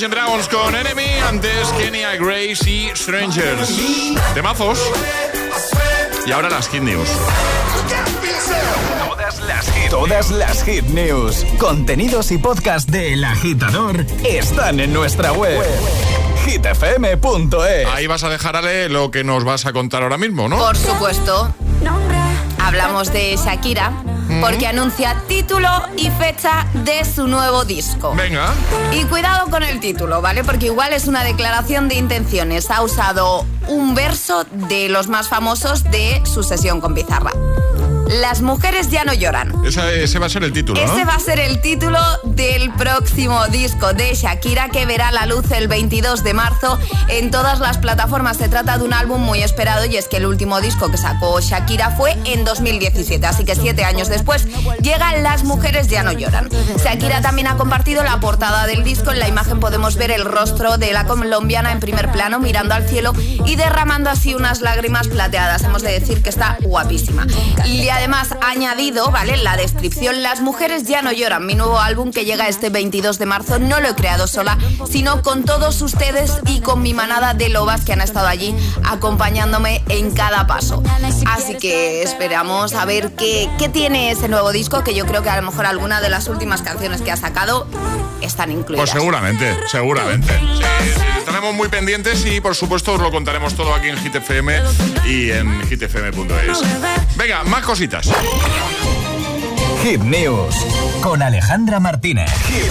Imagine 0.00 0.16
Dragons 0.18 0.48
con 0.48 0.74
Enemy, 0.74 1.18
antes 1.28 1.68
Kenya 1.76 2.16
Grace 2.16 2.70
y 2.70 2.90
Strangers. 2.94 3.68
Temazos. 4.32 4.80
Y 6.26 6.32
ahora 6.32 6.48
las 6.48 6.68
Kid 6.68 6.80
News. 6.80 7.06
Todas 8.98 9.40
las 9.40 9.70
hit, 9.70 9.90
todas 9.90 10.30
las 10.30 10.64
hit 10.64 10.84
news, 10.86 11.44
contenidos 11.58 12.30
y 12.30 12.38
podcast 12.38 12.88
de 12.88 13.12
El 13.12 13.24
Agitador 13.24 14.06
están 14.24 14.80
en 14.80 14.94
nuestra 14.94 15.32
web. 15.32 15.62
hitfm.es. 16.46 17.86
Ahí 17.88 18.06
vas 18.06 18.24
a 18.24 18.30
dejar, 18.30 18.56
Ale, 18.56 18.88
lo 18.88 19.10
que 19.10 19.22
nos 19.22 19.44
vas 19.44 19.66
a 19.66 19.74
contar 19.74 20.02
ahora 20.02 20.16
mismo, 20.16 20.48
¿no? 20.48 20.56
Por 20.56 20.78
supuesto. 20.78 21.54
Hablamos 22.58 23.12
de 23.12 23.36
Shakira 23.36 23.92
porque 24.40 24.66
anuncia 24.66 25.16
título 25.28 25.68
y 25.96 26.10
fecha 26.10 26.66
de 26.84 27.04
su 27.04 27.26
nuevo 27.26 27.64
disco. 27.64 28.14
Venga. 28.14 28.52
Y 28.92 29.04
cuidado 29.04 29.50
con 29.50 29.62
el 29.62 29.80
título, 29.80 30.20
¿vale? 30.20 30.44
Porque 30.44 30.66
igual 30.66 30.92
es 30.92 31.06
una 31.06 31.24
declaración 31.24 31.88
de 31.88 31.96
intenciones. 31.96 32.70
Ha 32.70 32.82
usado 32.82 33.46
un 33.68 33.94
verso 33.94 34.44
de 34.68 34.88
los 34.88 35.08
más 35.08 35.28
famosos 35.28 35.84
de 35.84 36.22
su 36.24 36.42
sesión 36.42 36.80
con 36.80 36.94
Pizarra. 36.94 37.32
Las 38.10 38.42
mujeres 38.42 38.90
ya 38.90 39.04
no 39.04 39.12
lloran. 39.14 39.52
Esa- 39.64 39.92
ese 39.92 40.18
va 40.18 40.26
a 40.26 40.28
ser 40.28 40.42
el 40.44 40.52
título, 40.52 40.84
¿no? 40.84 40.92
Ese 40.92 41.04
va 41.04 41.14
a 41.14 41.20
ser 41.20 41.38
el 41.40 41.60
título 41.60 41.98
del 42.24 42.72
próximo 42.72 43.46
disco 43.48 43.92
de 43.92 44.14
Shakira 44.14 44.68
que 44.68 44.84
verá 44.86 45.12
la 45.12 45.26
luz 45.26 45.50
el 45.52 45.68
22 45.68 46.24
de 46.24 46.34
marzo 46.34 46.78
en 47.08 47.30
todas 47.30 47.60
las 47.60 47.78
plataformas. 47.78 48.36
Se 48.38 48.48
trata 48.48 48.78
de 48.78 48.84
un 48.84 48.92
álbum 48.94 49.20
muy 49.22 49.42
esperado 49.42 49.84
y 49.84 49.96
es 49.96 50.08
que 50.08 50.16
el 50.16 50.26
último 50.26 50.60
disco 50.60 50.90
que 50.90 50.96
sacó 50.96 51.40
Shakira 51.40 51.90
fue 51.92 52.16
en 52.24 52.44
2017, 52.44 53.24
así 53.26 53.44
que 53.44 53.54
siete 53.54 53.84
años 53.84 54.08
después 54.08 54.46
llegan 54.82 55.22
Las 55.22 55.44
mujeres 55.44 55.88
ya 55.88 56.02
no 56.02 56.12
lloran. 56.12 56.48
Shakira 56.82 57.20
también 57.20 57.46
ha 57.48 57.56
compartido 57.56 58.02
la 58.02 58.20
portada 58.20 58.66
del 58.66 58.84
disco. 58.84 59.10
En 59.12 59.18
la 59.18 59.28
imagen 59.28 59.60
podemos 59.60 59.96
ver 59.96 60.10
el 60.10 60.24
rostro 60.24 60.78
de 60.78 60.92
la 60.92 61.04
colombiana 61.04 61.72
en 61.72 61.80
primer 61.80 62.10
plano 62.12 62.38
mirando 62.38 62.74
al 62.74 62.88
cielo 62.88 63.12
y 63.44 63.56
derramando 63.56 64.08
así 64.10 64.34
unas 64.34 64.60
lágrimas 64.60 65.08
plateadas. 65.08 65.62
Hemos 65.64 65.82
de 65.82 65.92
decir 65.98 66.22
que 66.22 66.28
está 66.30 66.56
guapísima. 66.62 67.26
Y 67.66 67.88
además 68.00 68.34
añadido, 68.40 69.10
¿vale? 69.10 69.34
En 69.34 69.44
la 69.44 69.58
descripción, 69.58 70.22
Las 70.22 70.40
mujeres 70.40 70.84
ya 70.84 71.02
no 71.02 71.12
lloran. 71.12 71.44
Mi 71.44 71.54
nuevo 71.54 71.78
álbum 71.78 72.12
que 72.12 72.24
llega 72.24 72.48
este 72.48 72.70
22 72.70 73.18
de 73.18 73.26
marzo 73.26 73.58
no 73.58 73.78
lo 73.78 73.88
he 73.88 73.94
creado 73.94 74.26
sola, 74.26 74.56
sino 74.90 75.20
con 75.20 75.44
todos 75.44 75.82
ustedes 75.82 76.38
y 76.46 76.60
con 76.60 76.80
mi 76.80 76.94
manada 76.94 77.34
de 77.34 77.50
lobas 77.50 77.84
que 77.84 77.92
han 77.92 78.00
estado 78.00 78.26
allí 78.26 78.54
acompañándome 78.84 79.84
en 79.90 80.12
cada 80.12 80.46
paso. 80.46 80.82
Así 81.26 81.56
que 81.56 82.02
esperamos 82.02 82.72
a 82.72 82.86
ver 82.86 83.12
qué, 83.12 83.50
tiene 83.70 84.10
ese 84.10 84.28
nuevo 84.28 84.50
disco, 84.50 84.82
que 84.82 84.94
yo 84.94 85.04
creo 85.04 85.22
que 85.22 85.28
a 85.28 85.36
lo 85.36 85.42
mejor 85.42 85.66
alguna 85.66 86.00
de 86.00 86.08
las 86.08 86.28
últimas 86.28 86.62
canciones 86.62 87.02
que 87.02 87.10
ha 87.10 87.16
sacado 87.18 87.66
están 88.22 88.50
incluidas. 88.50 88.88
Pues 88.88 88.98
seguramente, 88.98 89.58
seguramente. 89.70 90.40
Estaremos 91.40 91.56
muy 91.56 91.68
pendientes 91.70 92.26
y 92.26 92.38
por 92.42 92.54
supuesto 92.54 92.92
os 92.92 93.00
lo 93.00 93.10
contaremos 93.10 93.54
todo 93.54 93.74
aquí 93.74 93.88
en 93.88 93.96
Hit 93.96 94.14
FM 94.14 94.60
y 95.06 95.30
en 95.30 95.62
hitfm.es. 95.62 96.58
Venga, 97.16 97.44
más 97.44 97.64
cositas. 97.64 98.10
Hit 99.82 100.02
News 100.02 100.54
con 101.00 101.22
Alejandra 101.22 101.80
Martínez. 101.80 102.30
Hit 102.46 102.70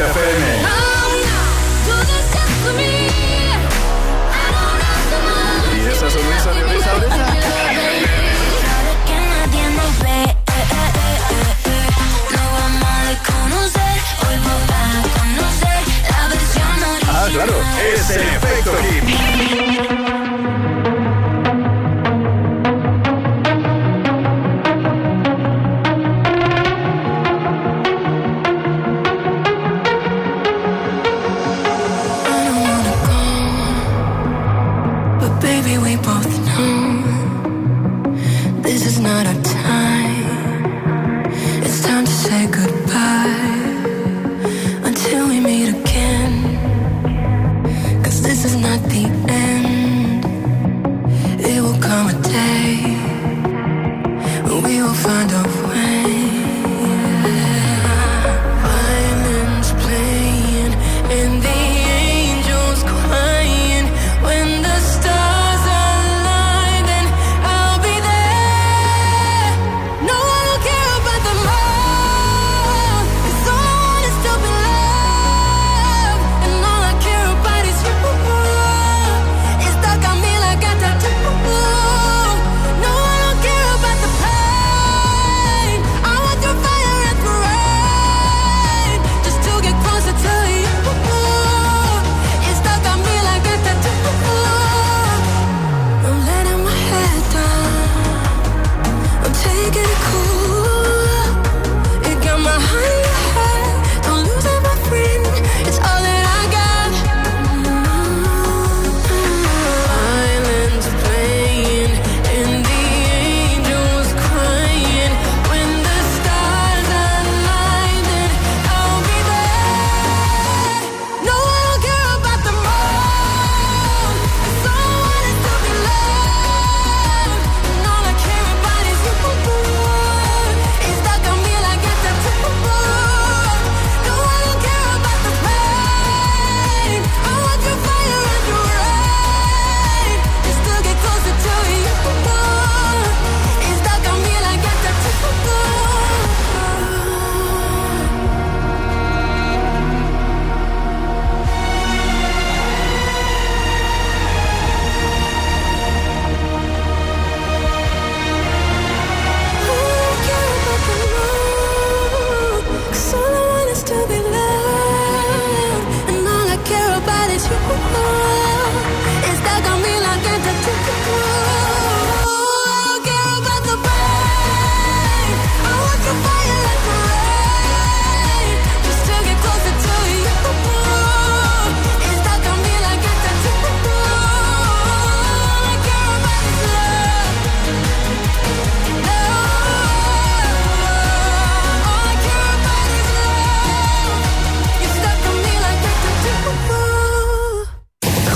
claro, 17.32 17.53
es 17.93 18.09
el 18.11 18.21
efecto 18.21 18.71
hit. 18.84 19.99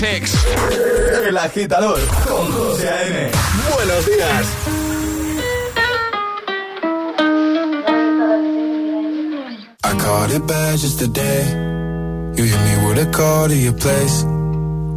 Lil 0.00 0.08
X. 0.08 0.34
El 1.26 1.36
agitador 1.36 2.00
con 2.26 2.50
José 2.52 2.88
A.M. 2.88 3.30
Buenos 3.74 4.06
días. 4.06 4.46
I 9.84 9.98
caught 9.98 10.30
it 10.30 10.46
bad 10.46 10.78
just 10.78 10.98
today. 10.98 11.44
You 12.36 12.44
hit 12.44 12.60
me 12.60 12.88
with 12.88 13.06
a 13.06 13.10
call 13.10 13.48
to 13.48 13.54
your 13.54 13.74
place. 13.74 14.24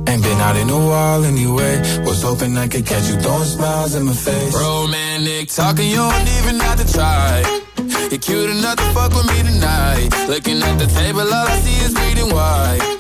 Ain't 0.08 0.24
been 0.24 0.40
out 0.40 0.56
in 0.56 0.70
a 0.70 0.80
while 0.80 1.26
anyway. 1.26 1.82
Was 2.06 2.24
hoping 2.24 2.58
I 2.58 2.68
could 2.68 2.86
catch 2.86 3.10
you 3.10 3.16
throwing 3.20 3.44
smiles 3.44 3.96
in 3.96 4.06
my 4.06 4.14
face. 4.14 4.56
Romantic 4.56 5.50
talking, 5.50 5.90
you 5.90 5.98
don't 5.98 6.30
even 6.40 6.60
have 6.62 6.80
to 6.86 6.94
try. 6.94 7.44
You're 8.10 8.20
cute 8.20 8.50
enough 8.50 8.78
to 8.78 8.84
fuck 8.94 9.12
with 9.14 9.28
me 9.28 9.44
tonight. 9.44 10.10
Looking 10.30 10.62
at 10.62 10.80
the 10.80 10.88
table, 10.88 11.22
all 11.22 11.48
I 11.48 11.60
see 11.60 11.84
is 11.84 11.94
bleeding 11.94 12.34
white. 12.34 12.95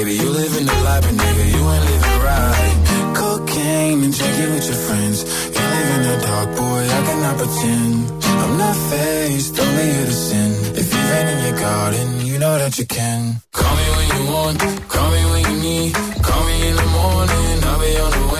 Baby, 0.00 0.14
you 0.14 0.30
living 0.30 0.64
the 0.64 0.78
life, 0.88 1.02
but 1.02 1.12
nigga, 1.12 1.44
you 1.54 1.62
ain't 1.72 1.84
living 1.90 2.18
right. 2.24 2.76
Cocaine 3.20 4.02
and 4.04 4.14
drinking 4.16 4.50
with 4.54 4.66
your 4.70 4.80
friends. 4.86 5.18
You 5.54 5.64
live 5.74 5.90
in 5.96 6.02
the 6.08 6.16
dark, 6.24 6.48
boy, 6.56 6.82
I 6.96 7.00
cannot 7.06 7.36
pretend. 7.36 8.24
I'm 8.42 8.56
not 8.56 8.76
faced, 8.88 9.60
only 9.60 9.86
you 9.94 10.04
to 10.06 10.16
sin. 10.28 10.50
If 10.80 10.86
you've 10.94 11.12
in 11.32 11.38
your 11.44 11.58
garden, 11.60 12.26
you 12.26 12.38
know 12.38 12.56
that 12.56 12.78
you 12.78 12.86
can. 12.86 13.42
Call 13.52 13.76
me 13.76 13.86
when 13.96 14.08
you 14.16 14.32
want, 14.32 14.58
call 14.88 15.10
me 15.10 15.22
when 15.32 15.42
you 15.52 15.56
need. 15.68 15.92
Call 15.92 16.42
me 16.48 16.68
in 16.68 16.76
the 16.76 16.88
morning, 16.96 17.64
I'll 17.68 17.80
be 17.84 17.92
on 18.00 18.10
the 18.10 18.24
way. 18.32 18.39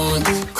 want, 0.00 0.59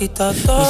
Mis 0.00 0.10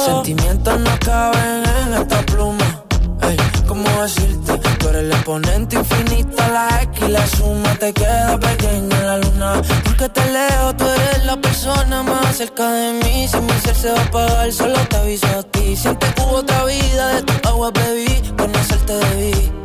sentimientos 0.05 0.79
no 0.79 0.99
caben 0.99 1.63
en 1.81 1.93
esta 1.95 2.21
pluma. 2.27 2.83
Ey, 3.23 3.35
¿cómo 3.67 3.83
decirte? 4.03 4.57
Tú 4.79 4.89
eres 4.89 5.03
el 5.03 5.11
exponente 5.11 5.75
infinito, 5.77 6.37
la 6.53 6.83
X 6.83 7.03
y 7.07 7.11
la 7.11 7.27
suma 7.27 7.75
te 7.75 7.91
queda 7.91 8.39
pequeña 8.39 8.97
en 8.97 9.07
la 9.07 9.17
luna. 9.17 9.61
Porque 9.83 10.09
te 10.09 10.31
leo, 10.31 10.75
tú 10.75 10.85
eres 10.85 11.25
la 11.25 11.37
persona 11.37 12.03
más 12.03 12.37
cerca 12.37 12.69
de 12.69 12.93
mí. 13.03 13.27
Si 13.27 13.37
mi 13.37 13.59
ser 13.61 13.75
se 13.75 13.91
va 13.91 13.99
a 13.99 14.03
apagar, 14.03 14.53
solo 14.53 14.79
te 14.89 14.95
aviso 14.95 15.27
a 15.27 15.43
ti. 15.43 15.75
Siente 15.75 16.05
que 16.13 16.21
hubo 16.21 16.35
otra 16.37 16.63
vida, 16.65 17.15
de 17.15 17.23
tu 17.23 17.49
agua 17.49 17.71
bebí, 17.71 18.21
conocerte 18.37 18.93
debí. 18.93 19.64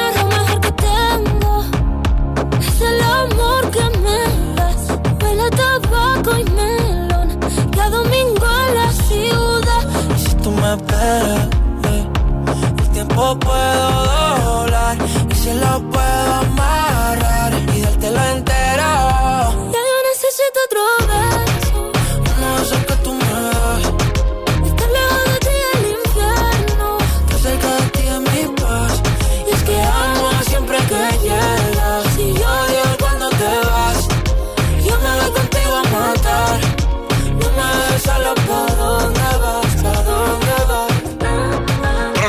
el 12.79 12.89
tiempo 12.93 13.37
puedo 13.39 14.05
doblar 14.45 14.97
y 15.29 15.35
se 15.35 15.53
lo 15.55 15.81
puedo 15.89 16.33
amarrar 16.33 17.00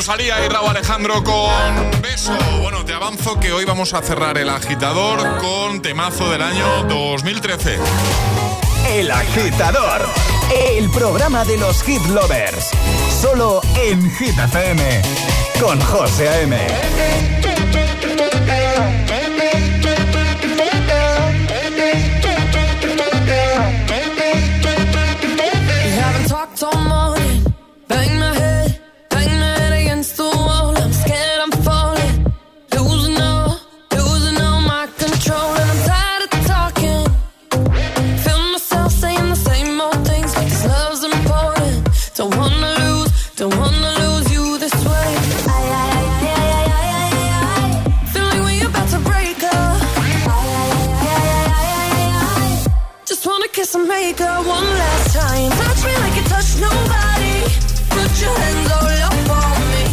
Rosalía 0.05 0.45
y 0.45 0.49
Raúl 0.49 0.67
Alejandro 0.67 1.23
con 1.23 2.01
Beso. 2.01 2.37
Bueno, 2.61 2.83
te 2.83 2.93
avanzo 2.93 3.39
que 3.39 3.53
hoy 3.53 3.63
vamos 3.63 3.93
a 3.93 4.01
cerrar 4.01 4.37
el 4.37 4.49
agitador 4.49 5.37
con 5.37 5.81
temazo 5.81 6.29
del 6.29 6.41
año 6.41 6.83
2013. 6.89 7.77
El 8.89 9.09
agitador. 9.09 10.01
El 10.75 10.89
programa 10.89 11.45
de 11.45 11.55
los 11.55 11.81
hit 11.83 12.05
lovers. 12.07 12.71
Solo 13.21 13.61
en 13.77 14.11
Hit 14.15 14.37
FM. 14.37 15.01
Con 15.61 15.79
José 15.79 16.27
A.M. 16.27 17.52
kiss 53.63 53.75
and 53.75 53.87
make 53.87 54.19
up 54.19 54.45
one 54.45 54.65
last 54.81 55.13
time. 55.15 55.49
Touch 55.51 55.85
me 55.85 55.93
like 56.03 56.15
you 56.17 56.23
touch 56.23 56.49
nobody. 56.59 57.35
Put 57.95 58.11
your 58.21 58.35
hands 58.43 58.71
all 58.75 58.89
up 59.07 59.29
on 59.39 59.59
me. 59.71 59.85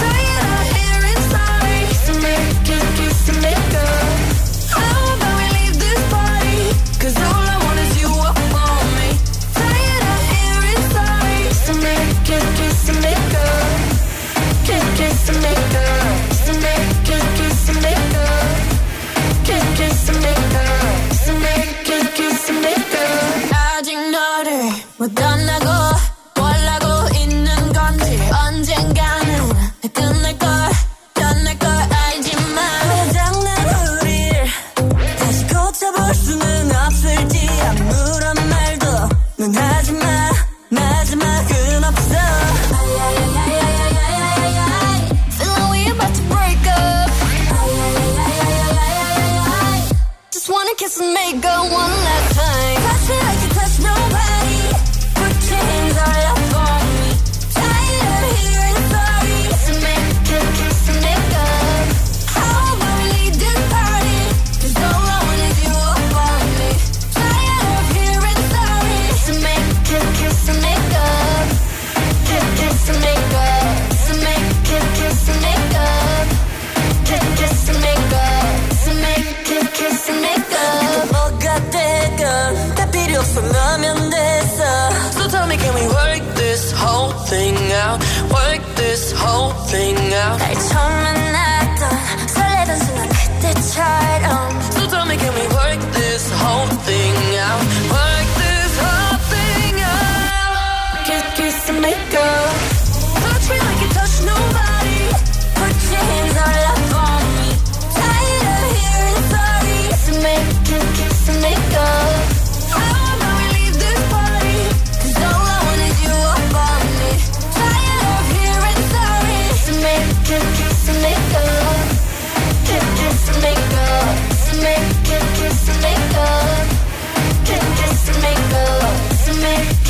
Fire 0.00 0.40
out 0.54 0.66
here 0.76 1.04
inside. 1.12 1.88
Kiss 1.90 2.08
and 2.08 2.20
make, 2.24 2.56
kiss, 2.68 2.86
kiss 2.98 3.28
and 3.28 3.40
make 3.42 3.74
up. 3.84 4.16
How 4.76 5.14
about 5.14 5.34
we 5.40 5.46
leave 5.58 5.76
this 5.84 6.02
party? 6.14 6.60
'Cause 6.98 7.16
all 7.28 7.44
I 7.54 7.56
want 7.64 7.78
is 7.84 7.92
you 8.00 8.10
up 8.28 8.38
on 8.66 8.84
me. 8.98 9.08
Fire 9.58 10.02
out 10.12 10.24
here 10.32 10.62
inside. 10.74 11.44
Kiss 11.48 11.68
and 11.72 11.80
make, 11.86 12.10
kiss, 12.28 12.46
kiss 12.58 12.88
and 12.92 13.00
make 13.08 13.32
up. 13.48 13.78
Kiss, 14.68 14.84
kiss 14.98 15.28
and 15.28 15.40
make 15.42 15.67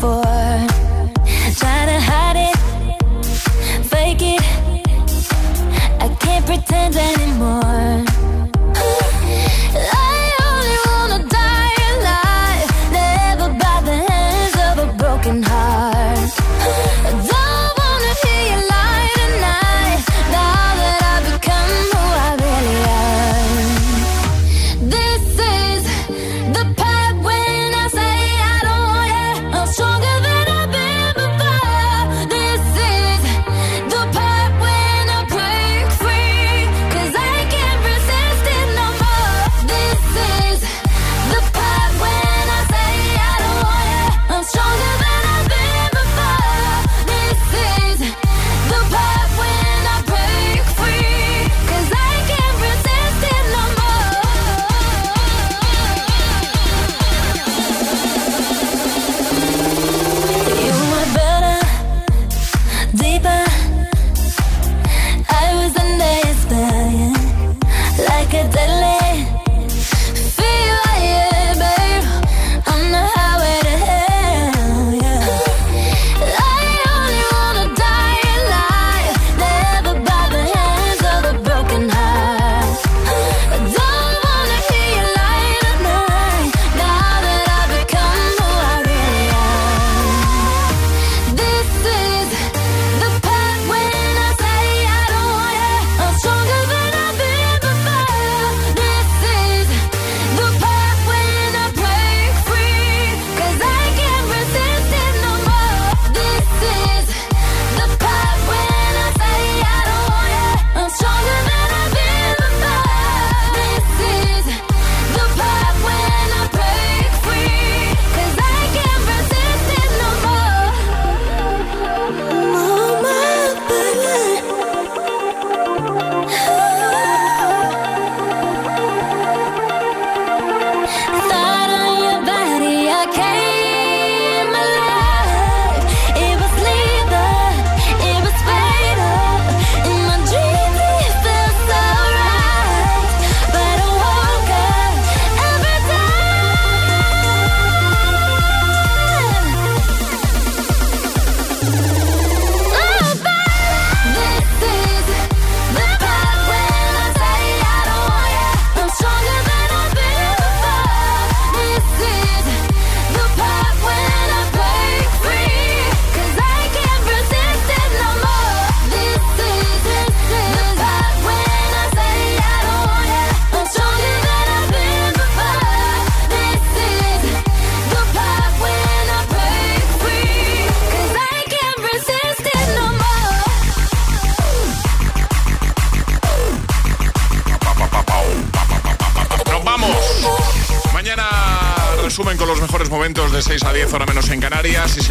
for 0.00 0.65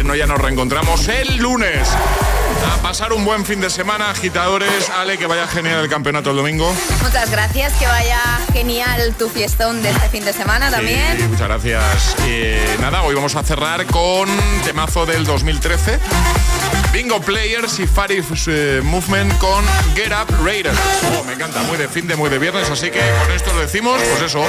no, 0.06 0.14
ya 0.14 0.26
nos 0.26 0.40
reencontramos 0.40 1.08
el 1.08 1.36
lunes. 1.38 1.88
A 2.72 2.82
pasar 2.82 3.12
un 3.12 3.24
buen 3.24 3.44
fin 3.44 3.60
de 3.60 3.70
semana, 3.70 4.10
agitadores. 4.10 4.88
Ale, 4.90 5.18
que 5.18 5.26
vaya 5.26 5.46
genial 5.48 5.80
el 5.80 5.88
campeonato 5.88 6.30
el 6.30 6.36
domingo. 6.36 6.72
Muchas 7.02 7.30
gracias, 7.30 7.72
que 7.74 7.86
vaya 7.86 8.20
genial 8.52 9.14
tu 9.18 9.28
fiestón 9.28 9.82
de 9.82 9.90
este 9.90 10.08
fin 10.08 10.24
de 10.24 10.32
semana 10.32 10.70
también. 10.70 11.18
Sí, 11.18 11.24
muchas 11.24 11.48
gracias. 11.48 12.16
Eh, 12.26 12.76
nada, 12.80 13.02
hoy 13.02 13.14
vamos 13.14 13.34
a 13.34 13.42
cerrar 13.42 13.86
con 13.86 14.28
temazo 14.64 15.06
del 15.06 15.24
2013 15.24 15.98
Bingo 16.92 17.20
Players 17.20 17.78
y 17.78 17.86
Farif 17.86 18.26
eh, 18.48 18.80
Movement 18.82 19.36
con 19.38 19.64
Get 19.94 20.12
Up 20.12 20.34
Raiders. 20.44 20.78
Oh, 21.18 21.24
me 21.24 21.34
encanta, 21.34 21.62
muy 21.64 21.76
de 21.76 21.88
fin 21.88 22.06
de, 22.06 22.16
muy 22.16 22.30
de 22.30 22.38
viernes, 22.38 22.70
así 22.70 22.90
que 22.90 23.00
con 23.00 23.32
esto 23.34 23.52
lo 23.52 23.60
decimos, 23.60 24.00
pues 24.10 24.22
eso. 24.30 24.42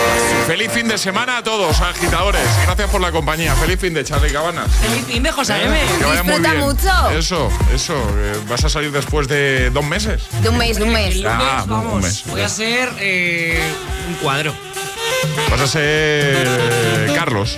Feliz 0.48 0.72
fin 0.72 0.88
de 0.88 0.98
semana 0.98 1.38
a 1.38 1.44
todos, 1.44 1.80
agitadores. 1.82 2.42
Gracias 2.66 2.90
por 2.90 3.02
la 3.02 3.12
compañía. 3.12 3.54
Feliz 3.56 3.80
fin 3.80 3.94
de 3.94 4.04
Charlie 4.06 4.32
Cabanas. 4.32 4.70
Feliz 4.78 5.06
fin 5.06 5.24
de 5.24 5.32
José 5.32 5.62
M. 5.64 5.78
Que 6.00 6.06
vaya 6.06 6.24
muy 6.24 6.34
Disfruta 6.36 6.52
bien. 6.54 6.64
mucho. 6.66 7.10
Eso, 7.18 7.50
eso. 7.74 7.94
eh, 8.18 8.34
¿Vas 8.48 8.64
a 8.64 8.70
salir 8.70 8.92
después 8.92 9.28
de 9.28 9.70
dos 9.72 9.84
meses? 9.86 10.24
De 10.42 10.50
un 10.50 10.58
mes, 10.58 10.78
de 10.78 10.84
un 10.84 10.94
mes. 10.94 11.16
El 11.16 11.24
lunes, 11.24 11.38
Ah, 11.42 11.62
un 11.64 11.70
vamos, 11.70 12.04
mes. 12.04 12.24
voy 12.28 12.42
a 12.42 12.50
ser 12.50 12.90
eh, 13.00 13.62
un 14.08 14.16
cuadro. 14.16 14.54
Vas 15.50 15.62
a 15.62 15.68
ser 15.68 16.48
eh, 16.48 17.07
Carlos. 17.28 17.58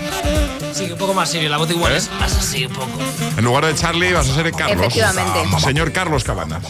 Sí, 0.74 0.89
un 0.91 0.97
poco 0.97 1.13
más 1.13 1.30
serio, 1.30 1.47
la 1.47 1.57
voz 1.57 1.70
igual 1.70 1.93
¿Eh? 1.93 1.97
es 1.97 2.09
más 2.20 2.36
así 2.36 2.65
un 2.65 2.74
poco. 2.74 2.89
En 3.38 3.45
lugar 3.45 3.67
de 3.67 3.76
Charlie 3.76 4.11
vas 4.13 4.28
a 4.28 4.34
ser 4.34 4.51
Carlos. 4.51 4.88
Efectivamente. 4.88 5.59
Señor 5.59 5.91
Carlos 5.91 6.24
Cabanas. 6.24 6.63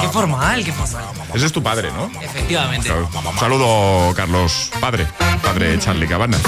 Qué 0.00 0.08
formal, 0.08 0.64
qué 0.64 0.72
formal. 0.72 1.04
Ese 1.34 1.46
es 1.46 1.52
tu 1.52 1.60
padre, 1.64 1.90
¿no? 1.90 2.08
Efectivamente. 2.22 2.92
Un 2.92 3.38
saludo, 3.40 4.14
Carlos, 4.14 4.70
padre. 4.80 5.08
Padre 5.42 5.70
de 5.70 5.78
Charlie 5.80 6.06
Cabanas. 6.06 6.40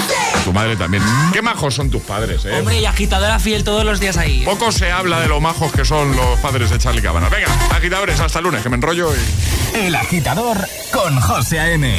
Tu 0.45 0.53
madre 0.53 0.77
también. 0.77 1.03
Qué 1.33 1.43
majos 1.43 1.75
son 1.75 1.91
tus 1.91 2.03
padres, 2.03 2.45
¿eh? 2.45 2.61
Hombre, 2.61 2.79
y 2.79 2.87
agitadora 2.87 3.41
fiel 3.41 3.65
todos 3.65 3.85
los 3.85 3.99
días 3.99 4.17
ahí. 4.17 4.45
Poco 4.45 4.71
se 4.71 4.93
habla 4.93 5.19
de 5.19 5.27
lo 5.27 5.41
majos 5.41 5.73
que 5.73 5.85
son 5.85 6.15
los 6.15 6.39
padres 6.39 6.71
de 6.71 6.79
Charlie 6.79 7.03
Cabanas. 7.03 7.31
Venga, 7.31 7.49
agitadores, 7.73 8.21
hasta 8.21 8.39
el 8.39 8.45
lunes, 8.45 8.63
que 8.63 8.69
me 8.69 8.77
enrollo 8.77 9.11
y... 9.13 9.77
El 9.77 9.97
agitador 9.97 10.57
con 10.93 11.21
José 11.21 11.59
A.M. 11.59 11.99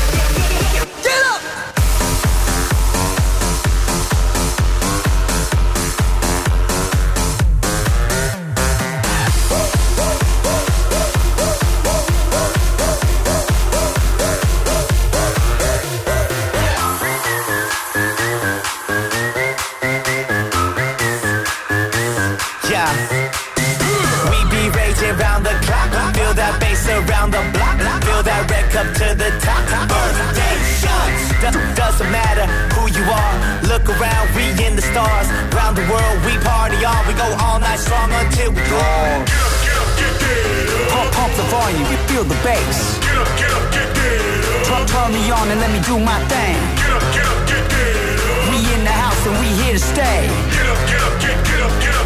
stars. 35.71 35.77
Round 35.77 35.77
the 35.77 35.93
world, 35.93 36.25
we 36.25 36.37
party 36.43 36.85
on. 36.85 37.07
We 37.07 37.13
go 37.13 37.27
all 37.39 37.59
night 37.59 37.79
strong 37.79 38.11
until 38.11 38.51
we 38.51 38.61
draw. 38.67 39.25
Pump, 40.89 41.11
pump 41.13 41.33
the 41.35 41.43
volume, 41.43 41.87
you 41.91 41.97
feel 42.07 42.23
the 42.23 42.35
bass. 42.43 42.99
Get 42.99 43.17
up, 43.17 43.27
get 43.37 43.51
up, 43.51 43.71
get, 43.71 43.87
get 43.95 44.21
up. 44.21 44.65
Turn, 44.67 44.87
turn 44.87 45.13
me 45.13 45.31
on 45.31 45.49
and 45.49 45.59
let 45.59 45.71
me 45.71 45.79
do 45.85 45.99
my 45.99 46.19
thing. 46.27 46.57
Get 46.75 46.91
up, 46.91 47.03
get 47.13 47.25
up, 47.25 47.47
get, 47.47 47.63
get 47.69 47.95
up. 48.07 48.51
We 48.51 48.57
in 48.73 48.83
the 48.83 48.91
house 48.91 49.25
and 49.27 49.35
we 49.39 49.47
here 49.63 49.73
to 49.73 49.79
stay. 49.79 50.27
Get 50.51 50.67
up, 50.67 50.79
get 50.87 51.01
up, 51.01 51.15
get, 51.21 51.37
get 51.47 51.61
up, 51.61 51.73
get 51.81 51.95
up, 51.95 52.00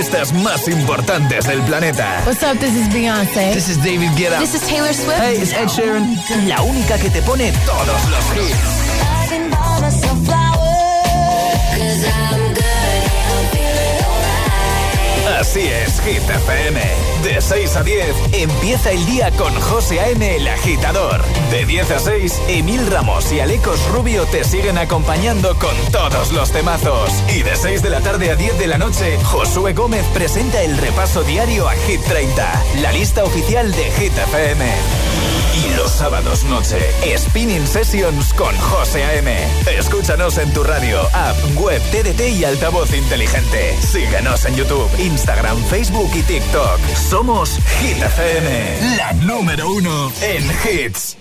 artistas 0.00 0.32
más 0.32 0.66
importantes 0.66 1.46
del 1.46 1.60
planeta. 1.64 2.22
What's 2.24 2.42
up? 2.42 2.58
This 2.58 2.74
is 2.74 2.88
Beyonce. 2.88 3.52
This 3.52 3.68
is 3.68 3.76
David 3.76 4.08
Guetta. 4.16 4.38
This 4.38 4.54
is 4.54 4.66
Taylor 4.66 4.94
Swift. 4.94 5.20
Hey, 5.20 5.36
it's 5.36 5.52
Ed 5.52 5.68
Sheeran. 5.68 6.16
La 6.48 6.62
única 6.62 6.96
que 6.96 7.10
te 7.10 7.20
pone 7.20 7.52
todos 7.66 8.08
los 8.08 8.24
hits. 8.34 8.90
Así 15.38 15.68
es, 15.68 16.00
Hit 16.00 16.30
FM. 16.30 16.80
De 17.22 17.40
6 17.42 17.76
a 17.76 17.82
10, 17.82 18.16
empieza 18.32 18.92
el 18.92 19.04
día 19.04 19.30
con 19.32 19.52
José 19.60 20.00
A.M. 20.00 20.36
el 20.36 20.48
agitador. 20.48 21.20
De 21.50 21.66
10 21.66 21.90
a 21.90 21.98
6, 21.98 22.42
Emil 22.46 22.86
Ramos 22.86 23.32
y 23.32 23.40
Alecos 23.40 23.84
Rubio 23.88 24.24
te 24.26 24.44
siguen 24.44 24.78
acompañando 24.78 25.56
con 25.58 25.74
todos 25.90 26.30
los 26.30 26.52
temazos. 26.52 27.10
Y 27.34 27.42
de 27.42 27.56
6 27.56 27.82
de 27.82 27.90
la 27.90 28.00
tarde 28.00 28.30
a 28.30 28.36
10 28.36 28.56
de 28.56 28.68
la 28.68 28.78
noche, 28.78 29.18
Josué 29.24 29.72
Gómez 29.72 30.06
presenta 30.14 30.62
el 30.62 30.78
repaso 30.78 31.24
diario 31.24 31.68
a 31.68 31.72
Hit 31.72 32.02
30, 32.02 32.64
la 32.82 32.92
lista 32.92 33.24
oficial 33.24 33.72
de 33.72 33.90
Hit 33.90 34.16
FM. 34.16 34.64
Y 35.64 35.74
los 35.76 35.90
sábados 35.90 36.44
noche, 36.44 36.78
Spinning 37.18 37.66
Sessions 37.66 38.32
con 38.34 38.56
José 38.56 39.02
A.M. 39.02 39.36
Escúchanos 39.76 40.38
en 40.38 40.52
tu 40.52 40.62
radio, 40.62 41.00
app, 41.12 41.36
web, 41.56 41.82
TDT 41.90 42.28
y 42.38 42.44
altavoz 42.44 42.94
inteligente. 42.94 43.76
Síguenos 43.80 44.44
en 44.44 44.54
YouTube, 44.54 44.88
Instagram, 45.00 45.60
Facebook 45.64 46.10
y 46.14 46.22
TikTok. 46.22 46.78
Somos 46.94 47.58
Hit 47.80 48.00
FM, 48.00 48.96
la 48.96 49.12
número 49.14 49.68
uno 49.68 50.12
en 50.22 50.44
hits. 50.64 51.19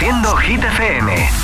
Reproduciendo 0.00 0.34
Hit 0.38 0.64
FM. 0.64 1.40